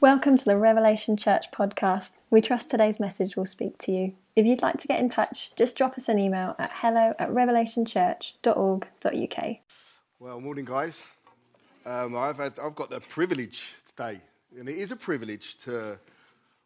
Welcome 0.00 0.36
to 0.36 0.44
the 0.44 0.56
Revelation 0.56 1.16
Church 1.16 1.50
podcast. 1.50 2.20
We 2.30 2.40
trust 2.40 2.70
today's 2.70 3.00
message 3.00 3.36
will 3.36 3.46
speak 3.46 3.78
to 3.78 3.90
you. 3.90 4.14
If 4.36 4.46
you'd 4.46 4.62
like 4.62 4.78
to 4.78 4.86
get 4.86 5.00
in 5.00 5.08
touch, 5.08 5.50
just 5.56 5.74
drop 5.74 5.98
us 5.98 6.08
an 6.08 6.20
email 6.20 6.54
at 6.56 6.70
hello 6.72 7.14
at 7.18 7.30
revelationchurch.org.uk. 7.30 9.56
Well, 10.20 10.40
morning, 10.40 10.64
guys. 10.64 11.02
Um, 11.84 12.14
I've, 12.14 12.36
had, 12.36 12.52
I've 12.62 12.76
got 12.76 12.90
the 12.90 13.00
privilege 13.00 13.74
today, 13.88 14.20
and 14.56 14.68
it 14.68 14.76
is 14.76 14.92
a 14.92 14.96
privilege 14.96 15.58
to 15.64 15.98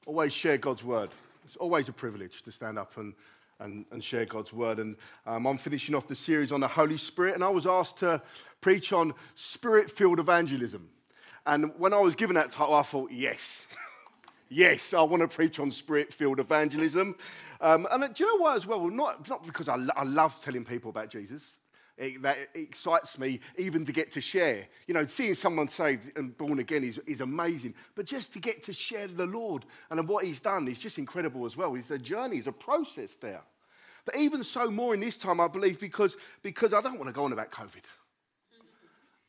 always 0.04 0.34
share 0.34 0.58
God's 0.58 0.84
word. 0.84 1.08
It's 1.46 1.56
always 1.56 1.88
a 1.88 1.92
privilege 1.92 2.42
to 2.42 2.52
stand 2.52 2.78
up 2.78 2.98
and, 2.98 3.14
and, 3.60 3.86
and 3.92 4.04
share 4.04 4.26
God's 4.26 4.52
word. 4.52 4.78
And 4.78 4.94
um, 5.26 5.46
I'm 5.46 5.56
finishing 5.56 5.94
off 5.94 6.06
the 6.06 6.14
series 6.14 6.52
on 6.52 6.60
the 6.60 6.68
Holy 6.68 6.98
Spirit, 6.98 7.34
and 7.34 7.42
I 7.42 7.48
was 7.48 7.66
asked 7.66 7.96
to 8.00 8.20
preach 8.60 8.92
on 8.92 9.14
spirit 9.34 9.90
filled 9.90 10.20
evangelism. 10.20 10.90
And 11.46 11.72
when 11.78 11.92
I 11.92 11.98
was 11.98 12.14
given 12.14 12.34
that 12.34 12.52
title, 12.52 12.74
I 12.74 12.82
thought, 12.82 13.10
yes, 13.10 13.66
yes, 14.48 14.94
I 14.94 15.02
want 15.02 15.22
to 15.22 15.28
preach 15.28 15.58
on 15.58 15.70
spirit 15.70 16.12
filled 16.12 16.38
evangelism. 16.38 17.16
Um, 17.60 17.86
and 17.90 18.14
do 18.14 18.24
you 18.24 18.36
know 18.36 18.42
what, 18.42 18.56
as 18.56 18.66
well? 18.66 18.88
Not, 18.88 19.28
not 19.28 19.44
because 19.44 19.68
I, 19.68 19.76
I 19.96 20.04
love 20.04 20.40
telling 20.42 20.64
people 20.64 20.90
about 20.90 21.10
Jesus. 21.10 21.58
It, 21.98 22.22
that 22.22 22.38
excites 22.54 23.18
me 23.18 23.40
even 23.58 23.84
to 23.84 23.92
get 23.92 24.10
to 24.12 24.20
share. 24.20 24.66
You 24.86 24.94
know, 24.94 25.06
seeing 25.06 25.34
someone 25.34 25.68
saved 25.68 26.16
and 26.16 26.36
born 26.36 26.58
again 26.58 26.84
is, 26.84 26.98
is 27.06 27.20
amazing. 27.20 27.74
But 27.94 28.06
just 28.06 28.32
to 28.32 28.38
get 28.38 28.62
to 28.64 28.72
share 28.72 29.06
the 29.06 29.26
Lord 29.26 29.64
and 29.90 30.08
what 30.08 30.24
He's 30.24 30.40
done 30.40 30.68
is 30.68 30.78
just 30.78 30.98
incredible 30.98 31.44
as 31.44 31.56
well. 31.56 31.74
It's 31.74 31.90
a 31.90 31.98
journey, 31.98 32.38
it's 32.38 32.46
a 32.46 32.52
process 32.52 33.14
there. 33.16 33.42
But 34.04 34.16
even 34.16 34.42
so, 34.42 34.70
more 34.70 34.94
in 34.94 35.00
this 35.00 35.16
time, 35.16 35.40
I 35.40 35.48
believe, 35.48 35.78
because, 35.78 36.16
because 36.42 36.74
I 36.74 36.80
don't 36.80 36.98
want 36.98 37.06
to 37.06 37.12
go 37.12 37.24
on 37.24 37.32
about 37.32 37.50
COVID. 37.50 37.84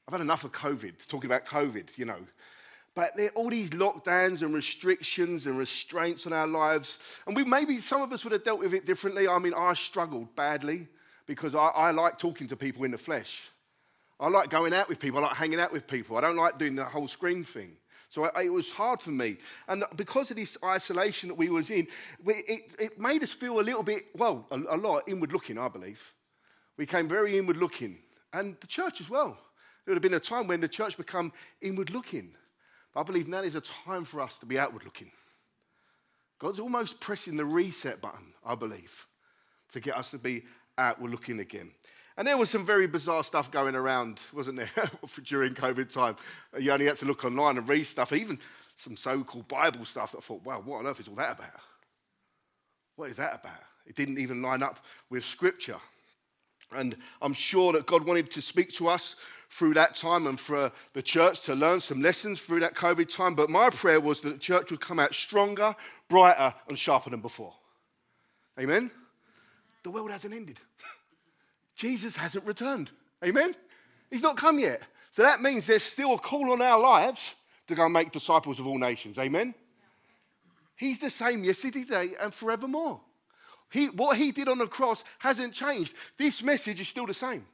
I've 0.08 0.14
had 0.14 0.22
enough 0.22 0.44
of 0.44 0.52
COVID, 0.52 1.08
talking 1.08 1.30
about 1.30 1.46
COVID, 1.46 1.98
you 1.98 2.06
know. 2.06 2.20
But 2.96 3.18
there 3.18 3.28
are 3.28 3.32
all 3.32 3.50
these 3.50 3.72
lockdowns 3.72 4.44
and 4.44 4.54
restrictions 4.54 5.48
and 5.48 5.58
restraints 5.58 6.28
on 6.28 6.34
our 6.34 6.46
lives. 6.46 7.20
And 7.26 7.36
we 7.36 7.44
maybe 7.44 7.80
some 7.80 8.02
of 8.02 8.14
us 8.14 8.24
would 8.24 8.34
have 8.34 8.44
dealt 8.44 8.60
with 8.60 8.74
it 8.74 8.86
differently. 8.86 9.28
I 9.28 9.40
mean, 9.40 9.54
I 9.56 9.74
struggled 9.74 10.36
badly 10.36 10.88
because 11.26 11.56
I, 11.56 11.68
I 11.70 11.92
like 11.92 12.20
talking 12.20 12.48
to 12.48 12.56
people 12.56 12.84
in 12.84 12.92
the 12.92 12.98
flesh. 12.98 13.50
I 14.20 14.30
like 14.30 14.50
going 14.50 14.74
out 14.74 14.88
with 14.90 15.00
people. 15.00 15.20
I 15.20 15.24
like 15.24 15.38
hanging 15.38 15.60
out 15.60 15.72
with 15.72 15.88
people. 15.88 16.18
I 16.18 16.22
don't 16.22 16.36
like 16.36 16.60
doing 16.60 16.76
the 16.76 16.86
whole 16.86 17.08
screen 17.08 17.44
thing. 17.44 17.78
So 18.10 18.26
I, 18.26 18.44
it 18.44 18.54
was 18.54 18.72
hard 18.72 19.02
for 19.02 19.10
me. 19.10 19.38
And 19.68 19.84
because 19.96 20.30
of 20.30 20.38
this 20.38 20.56
isolation 20.64 21.30
that 21.30 21.36
we 21.36 21.50
was 21.50 21.72
in, 21.72 21.88
it, 22.28 22.62
it, 22.78 23.00
made 23.00 23.24
us 23.24 23.34
feel 23.34 23.60
a 23.60 23.62
little 23.62 23.82
bit, 23.82 24.04
well, 24.16 24.46
a, 24.52 24.58
a 24.70 24.78
lot 24.78 25.04
inward 25.08 25.34
looking, 25.34 25.58
I 25.58 25.68
believe. 25.68 26.14
We 26.78 26.86
came 26.86 27.10
very 27.10 27.40
inward 27.40 27.58
looking. 27.58 27.98
And 28.32 28.56
the 28.62 28.68
church 28.68 29.02
as 29.02 29.10
well. 29.10 29.40
There 29.86 29.94
would 29.94 30.04
have 30.04 30.12
been 30.12 30.18
a 30.18 30.20
time 30.20 30.48
when 30.48 30.62
the 30.62 30.68
church 30.68 30.98
become 30.98 31.34
inward 31.62 31.90
looking. 31.90 32.34
But 32.94 33.02
I 33.02 33.04
believe 33.04 33.28
now 33.28 33.42
is 33.42 33.56
a 33.56 33.62
time 33.62 34.06
for 34.06 34.22
us 34.22 34.38
to 34.40 34.46
be 34.46 34.60
outward 34.60 34.86
looking. 34.86 35.12
God's 36.40 36.60
almost 36.60 37.00
pressing 37.00 37.38
the 37.38 37.46
reset 37.46 38.02
button, 38.02 38.34
I 38.46 38.56
believe, 38.56 39.08
to 39.72 39.80
get 39.80 39.98
us 39.98 40.12
to 40.12 40.18
be 40.18 40.44
outward 40.78 41.12
looking 41.12 41.40
again. 41.40 41.72
And 42.18 42.28
there 42.28 42.38
was 42.38 42.50
some 42.50 42.66
very 42.66 42.86
bizarre 42.86 43.24
stuff 43.24 43.50
going 43.50 43.76
around, 43.76 44.20
wasn't 44.34 44.58
there, 44.58 44.70
during 45.24 45.54
COVID 45.54 45.92
time? 45.92 46.16
You 46.60 46.72
only 46.72 46.86
had 46.86 46.98
to 46.98 47.06
look 47.06 47.26
online 47.26 47.58
and 47.58 47.68
read 47.68 47.86
stuff, 47.86 48.14
even 48.14 48.40
some 48.76 48.96
so 48.96 49.24
called 49.24 49.48
Bible 49.48 49.86
stuff 49.86 50.12
that 50.12 50.20
I 50.20 50.22
thought, 50.22 50.44
wow, 50.44 50.62
what 50.64 50.80
on 50.80 50.88
earth 50.88 51.00
is 51.00 51.08
all 51.08 51.16
that 51.16 51.38
about? 51.38 51.60
What 52.96 53.10
is 53.10 53.16
that 53.16 53.40
about? 53.42 53.62
It 53.88 53.96
didn't 53.96 54.20
even 54.20 54.42
line 54.42 54.64
up 54.64 54.80
with 55.10 55.26
Scripture. 55.26 55.78
And 56.76 56.96
I'm 57.22 57.34
sure 57.34 57.74
that 57.74 57.86
God 57.86 58.06
wanted 58.06 58.32
to 58.32 58.42
speak 58.42 58.72
to 58.74 58.88
us 58.88 59.16
through 59.54 59.76
that 59.76 59.94
time 59.96 60.26
and 60.26 60.40
for 60.40 60.72
the 60.94 61.02
church 61.02 61.42
to 61.42 61.54
learn 61.54 61.80
some 61.80 62.02
lessons 62.02 62.40
through 62.40 62.60
that 62.60 62.74
COVID 62.74 63.08
time. 63.08 63.36
But 63.36 63.52
my 63.52 63.70
prayer 63.70 64.02
was 64.02 64.20
that 64.22 64.32
the 64.32 64.40
church 64.40 64.72
would 64.72 64.82
come 64.82 64.98
out 64.98 65.14
stronger, 65.14 65.76
brighter, 66.08 66.56
and 66.68 66.78
sharper 66.78 67.12
than 67.12 67.22
before. 67.22 67.54
Amen? 68.60 68.90
The 69.84 69.92
world 69.92 70.10
hasn't 70.10 70.34
ended. 70.34 70.60
Jesus 71.76 72.16
hasn't 72.16 72.48
returned. 72.48 72.90
Amen? 73.24 73.54
He's 74.10 74.24
not 74.24 74.38
come 74.38 74.58
yet. 74.58 74.82
So 75.12 75.22
that 75.22 75.44
means 75.44 75.68
there's 75.68 75.84
still 75.84 76.16
a 76.16 76.18
call 76.18 76.52
on 76.52 76.62
our 76.64 76.80
lives 76.80 77.36
to 77.68 77.76
go 77.76 77.86
and 77.86 77.94
make 77.94 78.12
disciples 78.12 78.60
of 78.60 78.66
all 78.66 78.80
nations. 78.80 79.20
Amen? 79.20 79.54
He's 80.76 80.98
the 80.98 81.12
same 81.12 81.44
yesterday, 81.44 81.84
today, 81.84 82.10
and 82.20 82.34
forevermore. 82.34 83.02
He, 83.70 83.88
what 83.90 84.18
he 84.18 84.32
did 84.32 84.48
on 84.48 84.58
the 84.58 84.68
cross 84.68 85.04
hasn't 85.20 85.54
changed. 85.54 85.94
This 86.18 86.42
message 86.42 86.82
is 86.82 86.88
still 86.88 87.06
the 87.06 87.14
same. 87.14 87.46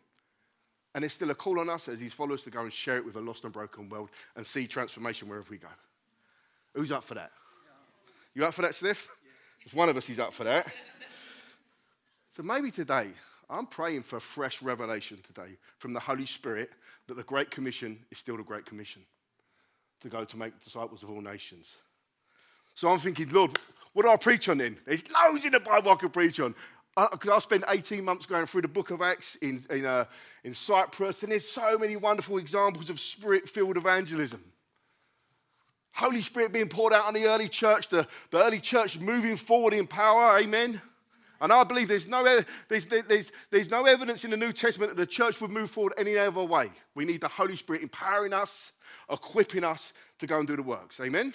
And 0.96 1.06
it's 1.06 1.14
still 1.14 1.30
a 1.30 1.36
call 1.36 1.60
on 1.60 1.70
us 1.70 1.88
as 1.88 2.00
his 2.00 2.14
followers 2.14 2.44
to 2.44 2.50
go 2.50 2.62
and 2.62 2.74
share 2.74 2.98
it 2.98 3.06
with 3.06 3.16
a 3.16 3.20
lost 3.20 3.44
and 3.44 3.54
broken 3.54 3.90
world 3.90 4.10
and 4.36 4.46
see 4.46 4.68
transformation 4.68 5.28
wherever 5.28 5.48
we 5.50 5.58
go. 5.58 5.68
Who's 6.74 6.92
up 6.92 7.04
for 7.04 7.16
that? 7.16 7.32
You 8.34 8.46
up 8.46 8.54
for 8.54 8.62
that, 8.64 8.76
Sniff? 8.76 9.08
Just 9.62 9.76
one 9.76 9.90
of 9.90 9.98
us 9.98 10.10
is 10.10 10.20
up 10.20 10.34
for 10.34 10.46
that. 10.46 10.72
so 12.30 12.42
maybe 12.42 12.72
today, 12.72 13.10
I'm 13.50 13.66
praying 13.66 14.04
for 14.04 14.18
a 14.18 14.22
fresh 14.22 14.62
revelation 14.62 15.20
today 15.26 15.58
from 15.78 15.94
the 15.94 16.00
Holy 16.00 16.26
Spirit 16.26 16.72
that 17.08 17.18
the 17.18 17.24
Great 17.24 17.50
Commission 17.50 18.00
is 18.12 18.18
still 18.18 18.38
the 18.38 18.44
Great 18.44 18.66
Commission 18.66 19.02
to 20.02 20.10
go 20.10 20.24
to 20.24 20.38
make 20.38 20.60
disciples 20.64 21.04
of 21.04 21.10
all 21.10 21.22
nations. 21.22 21.74
So 22.76 22.88
I'm 22.88 23.00
thinking, 23.00 23.30
Lord, 23.32 23.58
what 23.94 24.04
do 24.04 24.10
I 24.10 24.18
preach 24.18 24.48
on 24.50 24.60
then? 24.60 24.78
There's 24.86 25.04
loads 25.12 25.46
in 25.46 25.52
the 25.52 25.60
Bible 25.60 25.92
I 25.92 25.96
could 25.96 26.14
preach 26.14 26.40
on 26.40 26.56
because 27.12 27.30
I 27.30 27.40
spent 27.40 27.64
18 27.68 28.04
months 28.04 28.26
going 28.26 28.46
through 28.46 28.64
the 28.64 28.68
book 28.68 28.92
of 28.92 29.02
Acts 29.02 29.36
in, 29.36 29.64
in, 29.70 29.86
uh, 29.86 30.06
in 30.44 30.54
Cyprus, 30.54 31.24
and 31.24 31.32
there's 31.32 31.48
so 31.48 31.78
many 31.78 31.96
wonderful 31.96 32.38
examples 32.38 32.90
of 32.90 33.00
spirit 33.00 33.48
filled 33.48 33.78
evangelism. 33.78 34.44
Holy 35.92 36.22
Spirit 36.22 36.54
being 36.54 36.70
poured 36.70 36.94
out 36.94 37.06
on 37.06 37.14
the 37.14 37.26
early 37.26 37.50
church, 37.50 37.90
the, 37.90 38.08
the 38.32 38.44
early 38.44 38.60
church 38.60 39.00
moving 39.00 39.36
forward 39.36 39.74
in 39.74 39.86
power, 39.86 40.40
amen. 40.40 40.82
And 41.42 41.54
I 41.54 41.64
believe 41.64 41.88
there's 41.88 42.08
no, 42.08 42.42
there's, 42.68 42.86
there's, 42.86 43.32
there's 43.50 43.72
no 43.72 43.86
evidence 43.86 44.24
in 44.24 44.32
the 44.32 44.38
New 44.38 44.52
Testament 44.52 44.96
that 44.96 45.02
the 45.02 45.08
church 45.08 45.40
would 45.42 45.52
move 45.52 45.70
forward 45.70 45.94
any 45.98 46.18
other 46.18 46.44
way. 46.44 46.70
We 46.96 47.06
need 47.06 47.22
the 47.22 47.28
Holy 47.28 47.56
Spirit 47.56 47.82
empowering 47.82 48.34
us, 48.34 48.74
equipping 49.10 49.64
us 49.64 49.94
to 50.20 50.28
go 50.28 50.40
and 50.40 50.48
do 50.48 50.56
the 50.56 50.64
works, 50.64 51.00
amen. 51.00 51.34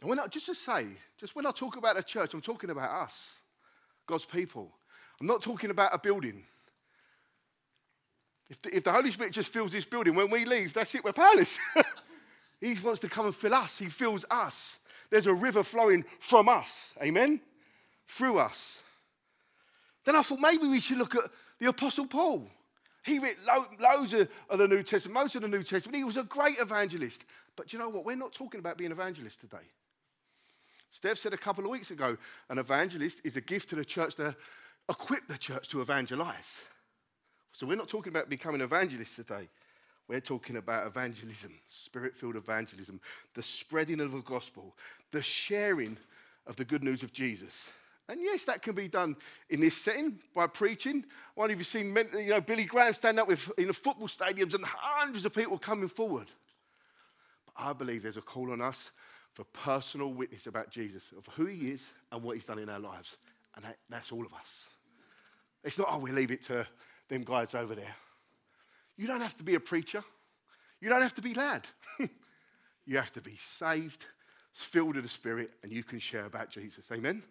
And 0.00 0.10
when 0.10 0.18
I, 0.18 0.26
just 0.26 0.46
to 0.46 0.54
say, 0.54 0.86
just 1.18 1.34
when 1.34 1.46
I 1.46 1.50
talk 1.50 1.76
about 1.76 1.96
the 1.96 2.02
church, 2.02 2.32
I'm 2.34 2.40
talking 2.40 2.70
about 2.70 2.90
us. 2.90 3.40
God's 4.08 4.24
people. 4.24 4.72
I'm 5.20 5.26
not 5.26 5.42
talking 5.42 5.70
about 5.70 5.94
a 5.94 5.98
building. 5.98 6.44
If 8.50 8.62
the, 8.62 8.76
if 8.76 8.82
the 8.82 8.92
Holy 8.92 9.12
Spirit 9.12 9.32
just 9.32 9.52
fills 9.52 9.72
this 9.72 9.84
building, 9.84 10.14
when 10.14 10.30
we 10.30 10.44
leave, 10.44 10.72
that's 10.72 10.94
it, 10.94 11.04
we're 11.04 11.12
powerless. 11.12 11.58
he 12.60 12.74
wants 12.82 13.00
to 13.00 13.08
come 13.08 13.26
and 13.26 13.34
fill 13.34 13.54
us, 13.54 13.78
He 13.78 13.86
fills 13.86 14.24
us. 14.30 14.78
There's 15.10 15.26
a 15.26 15.34
river 15.34 15.62
flowing 15.62 16.04
from 16.18 16.48
us, 16.48 16.94
amen? 17.02 17.40
Through 18.06 18.38
us. 18.38 18.82
Then 20.04 20.16
I 20.16 20.22
thought 20.22 20.40
maybe 20.40 20.66
we 20.66 20.80
should 20.80 20.98
look 20.98 21.14
at 21.14 21.30
the 21.58 21.68
Apostle 21.68 22.06
Paul. 22.06 22.48
He 23.04 23.18
wrote 23.18 23.68
loads 23.80 24.12
of, 24.12 24.28
of 24.50 24.58
the 24.58 24.68
New 24.68 24.82
Testament, 24.82 25.14
most 25.14 25.34
of 25.36 25.42
the 25.42 25.48
New 25.48 25.62
Testament. 25.62 25.96
He 25.96 26.04
was 26.04 26.16
a 26.16 26.24
great 26.24 26.58
evangelist. 26.60 27.24
But 27.56 27.68
do 27.68 27.76
you 27.76 27.82
know 27.82 27.88
what? 27.88 28.04
We're 28.04 28.16
not 28.16 28.32
talking 28.32 28.60
about 28.60 28.76
being 28.76 28.92
evangelists 28.92 29.36
today. 29.36 29.56
Steph 30.90 31.18
said 31.18 31.34
a 31.34 31.38
couple 31.38 31.64
of 31.64 31.70
weeks 31.70 31.90
ago 31.90 32.16
an 32.48 32.58
evangelist 32.58 33.20
is 33.24 33.36
a 33.36 33.40
gift 33.40 33.68
to 33.70 33.76
the 33.76 33.84
church 33.84 34.14
to 34.16 34.34
equip 34.88 35.26
the 35.28 35.38
church 35.38 35.68
to 35.68 35.80
evangelize. 35.80 36.62
So 37.52 37.66
we're 37.66 37.76
not 37.76 37.88
talking 37.88 38.12
about 38.12 38.28
becoming 38.28 38.60
evangelists 38.60 39.16
today. 39.16 39.48
We're 40.06 40.20
talking 40.20 40.56
about 40.56 40.86
evangelism, 40.86 41.52
spirit 41.68 42.16
filled 42.16 42.36
evangelism, 42.36 43.00
the 43.34 43.42
spreading 43.42 44.00
of 44.00 44.12
the 44.12 44.20
gospel, 44.20 44.74
the 45.10 45.22
sharing 45.22 45.98
of 46.46 46.56
the 46.56 46.64
good 46.64 46.82
news 46.82 47.02
of 47.02 47.12
Jesus. 47.12 47.70
And 48.08 48.22
yes, 48.22 48.44
that 48.44 48.62
can 48.62 48.74
be 48.74 48.88
done 48.88 49.16
in 49.50 49.60
this 49.60 49.76
setting 49.76 50.18
by 50.34 50.46
preaching. 50.46 51.04
One 51.34 51.50
of 51.50 51.58
you 51.58 51.64
seen, 51.64 51.94
you 52.14 52.30
know, 52.30 52.40
Billy 52.40 52.64
Graham 52.64 52.94
stand 52.94 53.20
up 53.20 53.28
with, 53.28 53.52
in 53.58 53.66
the 53.66 53.74
football 53.74 54.08
stadiums 54.08 54.54
and 54.54 54.64
hundreds 54.64 55.26
of 55.26 55.34
people 55.34 55.58
coming 55.58 55.88
forward. 55.88 56.26
But 57.44 57.62
I 57.62 57.74
believe 57.74 58.02
there's 58.02 58.16
a 58.16 58.22
call 58.22 58.50
on 58.50 58.62
us 58.62 58.90
for 59.38 59.44
personal 59.44 60.12
witness 60.12 60.48
about 60.48 60.68
Jesus, 60.68 61.12
of 61.16 61.24
who 61.36 61.46
he 61.46 61.70
is 61.70 61.86
and 62.10 62.24
what 62.24 62.34
he's 62.34 62.44
done 62.44 62.58
in 62.58 62.68
our 62.68 62.80
lives. 62.80 63.16
And 63.54 63.64
that, 63.64 63.76
that's 63.88 64.10
all 64.10 64.26
of 64.26 64.34
us. 64.34 64.66
It's 65.62 65.78
not, 65.78 65.86
oh, 65.92 66.00
we 66.00 66.10
leave 66.10 66.32
it 66.32 66.42
to 66.46 66.66
them 67.08 67.22
guys 67.22 67.54
over 67.54 67.76
there. 67.76 67.94
You 68.96 69.06
don't 69.06 69.20
have 69.20 69.36
to 69.36 69.44
be 69.44 69.54
a 69.54 69.60
preacher. 69.60 70.02
You 70.80 70.88
don't 70.88 71.02
have 71.02 71.14
to 71.14 71.22
be 71.22 71.34
lad. 71.34 71.64
you 72.84 72.96
have 72.96 73.12
to 73.12 73.20
be 73.20 73.36
saved, 73.38 74.06
filled 74.54 74.96
with 74.96 75.04
the 75.04 75.08
Spirit, 75.08 75.52
and 75.62 75.70
you 75.70 75.84
can 75.84 76.00
share 76.00 76.24
about 76.24 76.50
Jesus. 76.50 76.90
Amen? 76.90 77.22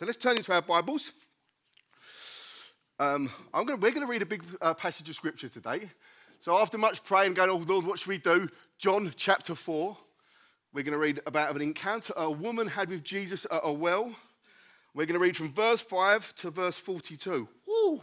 So 0.00 0.06
let's 0.06 0.18
turn 0.18 0.36
into 0.36 0.52
our 0.52 0.62
Bibles. 0.62 1.12
Um, 2.98 3.30
gonna, 3.52 3.76
we're 3.76 3.92
going 3.92 4.00
to 4.00 4.10
read 4.10 4.22
a 4.22 4.26
big 4.26 4.42
uh, 4.60 4.74
passage 4.74 5.08
of 5.08 5.14
Scripture 5.14 5.48
today. 5.48 5.88
So 6.40 6.58
after 6.58 6.76
much 6.76 7.04
praying, 7.04 7.34
going, 7.34 7.50
oh 7.50 7.64
Lord, 7.68 7.86
what 7.86 8.00
should 8.00 8.08
we 8.08 8.18
do? 8.18 8.48
John 8.78 9.12
chapter 9.16 9.54
4. 9.54 9.96
We're 10.72 10.84
going 10.84 10.92
to 10.92 10.98
read 10.98 11.20
about 11.26 11.54
an 11.54 11.62
encounter 11.62 12.12
a 12.16 12.30
woman 12.30 12.68
had 12.68 12.88
with 12.90 13.02
Jesus 13.02 13.44
at 13.50 13.60
a 13.64 13.72
well. 13.72 14.14
We're 14.94 15.06
going 15.06 15.18
to 15.18 15.22
read 15.22 15.36
from 15.36 15.52
verse 15.52 15.82
5 15.82 16.34
to 16.36 16.50
verse 16.50 16.78
42. 16.78 17.48
Woo! 17.66 18.02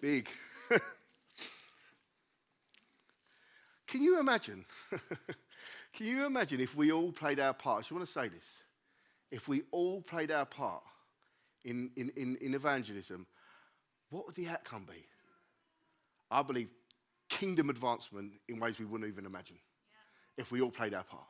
Big. 0.00 0.28
Can 3.86 4.02
you 4.02 4.20
imagine? 4.20 4.66
Can 5.94 6.06
you 6.06 6.26
imagine 6.26 6.60
if 6.60 6.76
we 6.76 6.92
all 6.92 7.12
played 7.12 7.40
our 7.40 7.54
part? 7.54 7.78
I 7.78 7.80
just 7.80 7.92
want 7.92 8.04
to 8.06 8.12
say 8.12 8.28
this. 8.28 8.62
If 9.30 9.48
we 9.48 9.62
all 9.70 10.02
played 10.02 10.30
our 10.30 10.46
part 10.46 10.82
in, 11.64 11.90
in, 11.96 12.10
in, 12.16 12.36
in 12.40 12.54
evangelism, 12.54 13.26
what 14.10 14.26
would 14.26 14.34
the 14.34 14.48
outcome 14.48 14.86
be? 14.88 15.06
I 16.30 16.42
believe 16.42 16.68
kingdom 17.28 17.70
advancement 17.70 18.32
in 18.48 18.60
ways 18.60 18.78
we 18.78 18.84
wouldn't 18.84 19.10
even 19.10 19.24
imagine 19.24 19.56
yeah. 19.56 20.42
if 20.42 20.52
we 20.52 20.60
all 20.60 20.70
played 20.70 20.94
our 20.94 21.04
part. 21.04 21.24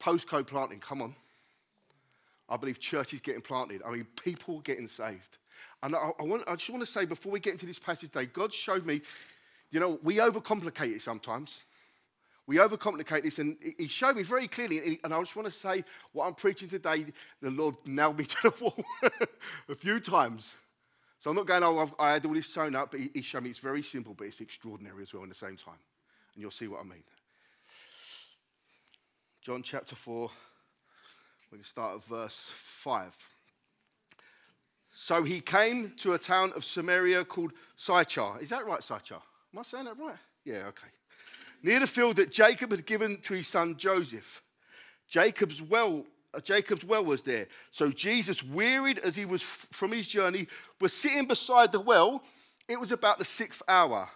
Postcode 0.00 0.46
planting, 0.46 0.80
come 0.80 1.02
on. 1.02 1.14
I 2.48 2.56
believe 2.56 2.80
churches 2.80 3.20
getting 3.20 3.42
planted. 3.42 3.82
I 3.84 3.90
mean, 3.90 4.06
people 4.22 4.60
getting 4.60 4.88
saved. 4.88 5.38
And 5.82 5.94
I, 5.94 6.10
I, 6.18 6.22
want, 6.22 6.44
I 6.48 6.54
just 6.54 6.70
want 6.70 6.82
to 6.82 6.90
say 6.90 7.04
before 7.04 7.32
we 7.32 7.40
get 7.40 7.52
into 7.52 7.66
this 7.66 7.78
passage 7.78 8.10
today, 8.10 8.26
God 8.26 8.52
showed 8.52 8.86
me, 8.86 9.02
you 9.70 9.80
know, 9.80 9.98
we 10.02 10.16
overcomplicate 10.16 10.96
it 10.96 11.02
sometimes. 11.02 11.64
We 12.46 12.56
overcomplicate 12.56 13.24
this, 13.24 13.38
and 13.38 13.58
He 13.76 13.88
showed 13.88 14.16
me 14.16 14.22
very 14.22 14.48
clearly. 14.48 14.98
And 15.04 15.12
I 15.12 15.20
just 15.20 15.36
want 15.36 15.46
to 15.46 15.52
say 15.52 15.84
what 16.12 16.26
I'm 16.26 16.34
preaching 16.34 16.68
today, 16.68 17.04
the 17.42 17.50
Lord 17.50 17.76
nailed 17.84 18.18
me 18.18 18.24
to 18.24 18.36
the 18.44 18.54
wall 18.64 18.84
a 19.68 19.74
few 19.74 20.00
times. 20.00 20.54
So 21.20 21.30
I'm 21.30 21.36
not 21.36 21.46
going, 21.46 21.62
oh, 21.62 21.78
I've, 21.78 21.94
i 21.98 22.12
had 22.12 22.24
all 22.24 22.32
this 22.32 22.46
sewn 22.46 22.74
up, 22.74 22.92
but 22.92 23.00
he, 23.00 23.10
he 23.12 23.22
showed 23.22 23.42
me 23.42 23.50
it's 23.50 23.58
very 23.58 23.82
simple, 23.82 24.14
but 24.14 24.28
it's 24.28 24.40
extraordinary 24.40 25.02
as 25.02 25.12
well 25.12 25.24
in 25.24 25.28
the 25.28 25.34
same 25.34 25.56
time. 25.56 25.78
And 26.34 26.40
you'll 26.40 26.50
see 26.50 26.68
what 26.68 26.80
I 26.80 26.84
mean. 26.84 27.02
John 29.48 29.62
chapter 29.62 29.96
4, 29.96 30.30
we 31.50 31.56
can 31.56 31.64
start 31.64 31.96
at 31.96 32.04
verse 32.04 32.50
5. 32.52 33.16
So 34.92 35.22
he 35.22 35.40
came 35.40 35.94
to 36.00 36.12
a 36.12 36.18
town 36.18 36.52
of 36.54 36.66
Samaria 36.66 37.24
called 37.24 37.52
Sychar. 37.74 38.42
Is 38.42 38.50
that 38.50 38.66
right, 38.66 38.84
Sychar? 38.84 39.14
Am 39.14 39.58
I 39.58 39.62
saying 39.62 39.86
that 39.86 39.98
right? 39.98 40.18
Yeah, 40.44 40.66
okay. 40.66 40.88
Near 41.62 41.80
the 41.80 41.86
field 41.86 42.16
that 42.16 42.30
Jacob 42.30 42.72
had 42.72 42.84
given 42.84 43.22
to 43.22 43.32
his 43.32 43.48
son 43.48 43.78
Joseph. 43.78 44.42
Jacob's 45.08 45.62
well 45.62 46.04
uh, 46.34 46.40
Jacob's 46.40 46.84
well 46.84 47.06
was 47.06 47.22
there. 47.22 47.46
So 47.70 47.90
Jesus, 47.90 48.42
wearied 48.42 48.98
as 48.98 49.16
he 49.16 49.24
was 49.24 49.40
from 49.40 49.92
his 49.92 50.06
journey, 50.06 50.46
was 50.78 50.92
sitting 50.92 51.26
beside 51.26 51.72
the 51.72 51.80
well. 51.80 52.22
It 52.68 52.78
was 52.78 52.92
about 52.92 53.18
the 53.18 53.24
sixth 53.24 53.62
hour. 53.66 54.10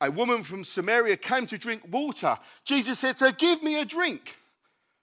A 0.00 0.10
woman 0.10 0.42
from 0.42 0.64
Samaria 0.64 1.18
came 1.18 1.46
to 1.48 1.58
drink 1.58 1.82
water. 1.90 2.38
Jesus 2.64 2.98
said 2.98 3.18
to 3.18 3.26
her, 3.26 3.32
Give 3.32 3.62
me 3.62 3.78
a 3.78 3.84
drink. 3.84 4.38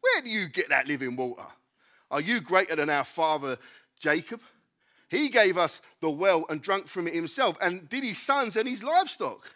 Where 0.00 0.22
do 0.22 0.30
you 0.30 0.48
get 0.48 0.68
that 0.70 0.88
living 0.88 1.16
water? 1.16 1.46
Are 2.10 2.20
you 2.20 2.40
greater 2.40 2.76
than 2.76 2.90
our 2.90 3.04
father 3.04 3.58
Jacob? 3.98 4.40
He 5.08 5.28
gave 5.28 5.58
us 5.58 5.80
the 6.00 6.10
well 6.10 6.44
and 6.48 6.62
drank 6.62 6.86
from 6.86 7.08
it 7.08 7.14
himself, 7.14 7.56
and 7.60 7.88
did 7.88 8.04
his 8.04 8.18
sons 8.18 8.56
and 8.56 8.68
his 8.68 8.82
livestock. 8.82 9.50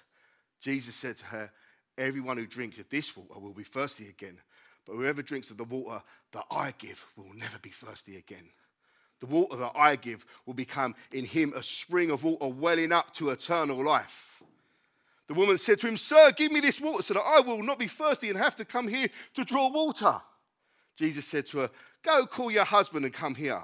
Jesus 0.61 0.94
said 0.94 1.17
to 1.19 1.26
her, 1.26 1.50
Everyone 1.96 2.37
who 2.37 2.46
drinks 2.46 2.79
of 2.79 2.88
this 2.88 3.17
water 3.17 3.38
will 3.38 3.52
be 3.52 3.62
thirsty 3.62 4.08
again. 4.08 4.38
But 4.85 4.94
whoever 4.94 5.23
drinks 5.23 5.50
of 5.50 5.56
the 5.56 5.64
water 5.64 6.02
that 6.32 6.44
I 6.50 6.75
give 6.76 7.06
will 7.17 7.32
never 7.35 7.58
be 7.61 7.70
thirsty 7.70 8.17
again. 8.17 8.49
The 9.20 9.26
water 9.26 9.56
that 9.56 9.73
I 9.76 9.96
give 9.96 10.26
will 10.44 10.55
become 10.55 10.94
in 11.12 11.25
him 11.25 11.52
a 11.55 11.62
spring 11.62 12.11
of 12.11 12.25
water 12.25 12.49
welling 12.49 12.93
up 12.93 13.14
to 13.14 13.31
eternal 13.31 13.82
life. 13.82 14.43
The 15.29 15.35
woman 15.35 15.56
said 15.56 15.79
to 15.81 15.88
him, 15.88 15.96
Sir, 15.96 16.32
give 16.32 16.52
me 16.52 16.61
this 16.61 16.81
water 16.81 17.02
so 17.02 17.14
that 17.14 17.23
I 17.23 17.41
will 17.41 17.62
not 17.62 17.79
be 17.79 17.87
thirsty 17.87 18.29
and 18.29 18.38
have 18.38 18.56
to 18.56 18.64
come 18.64 18.88
here 18.88 19.08
to 19.35 19.44
draw 19.44 19.70
water. 19.70 20.20
Jesus 20.96 21.26
said 21.26 21.46
to 21.46 21.58
her, 21.58 21.70
Go 22.02 22.26
call 22.26 22.50
your 22.50 22.64
husband 22.64 23.05
and 23.05 23.14
come 23.14 23.35
here. 23.35 23.62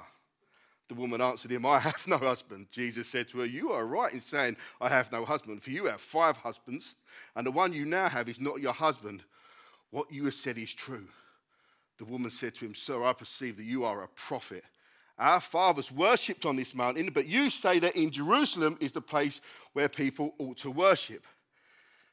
The 0.87 0.95
woman 0.95 1.21
answered 1.21 1.51
him, 1.51 1.65
I 1.65 1.79
have 1.79 2.05
no 2.05 2.17
husband. 2.17 2.67
Jesus 2.69 3.07
said 3.07 3.29
to 3.29 3.39
her, 3.39 3.45
You 3.45 3.71
are 3.71 3.85
right 3.85 4.11
in 4.11 4.19
saying, 4.19 4.57
I 4.81 4.89
have 4.89 5.11
no 5.11 5.23
husband, 5.23 5.63
for 5.63 5.69
you 5.69 5.85
have 5.85 6.01
five 6.01 6.37
husbands, 6.37 6.95
and 7.35 7.47
the 7.47 7.51
one 7.51 7.71
you 7.71 7.85
now 7.85 8.09
have 8.09 8.27
is 8.27 8.41
not 8.41 8.59
your 8.59 8.73
husband. 8.73 9.23
What 9.91 10.11
you 10.11 10.25
have 10.25 10.33
said 10.33 10.57
is 10.57 10.73
true. 10.73 11.07
The 11.97 12.05
woman 12.05 12.31
said 12.31 12.55
to 12.55 12.65
him, 12.65 12.75
Sir, 12.75 13.03
I 13.05 13.13
perceive 13.13 13.57
that 13.57 13.63
you 13.63 13.85
are 13.85 14.03
a 14.03 14.07
prophet. 14.09 14.63
Our 15.17 15.39
fathers 15.39 15.91
worshipped 15.91 16.45
on 16.45 16.55
this 16.55 16.73
mountain, 16.73 17.11
but 17.13 17.27
you 17.27 17.49
say 17.49 17.79
that 17.79 17.95
in 17.95 18.09
Jerusalem 18.09 18.77
is 18.81 18.91
the 18.91 19.01
place 19.01 19.39
where 19.73 19.87
people 19.87 20.33
ought 20.39 20.57
to 20.57 20.71
worship. 20.71 21.25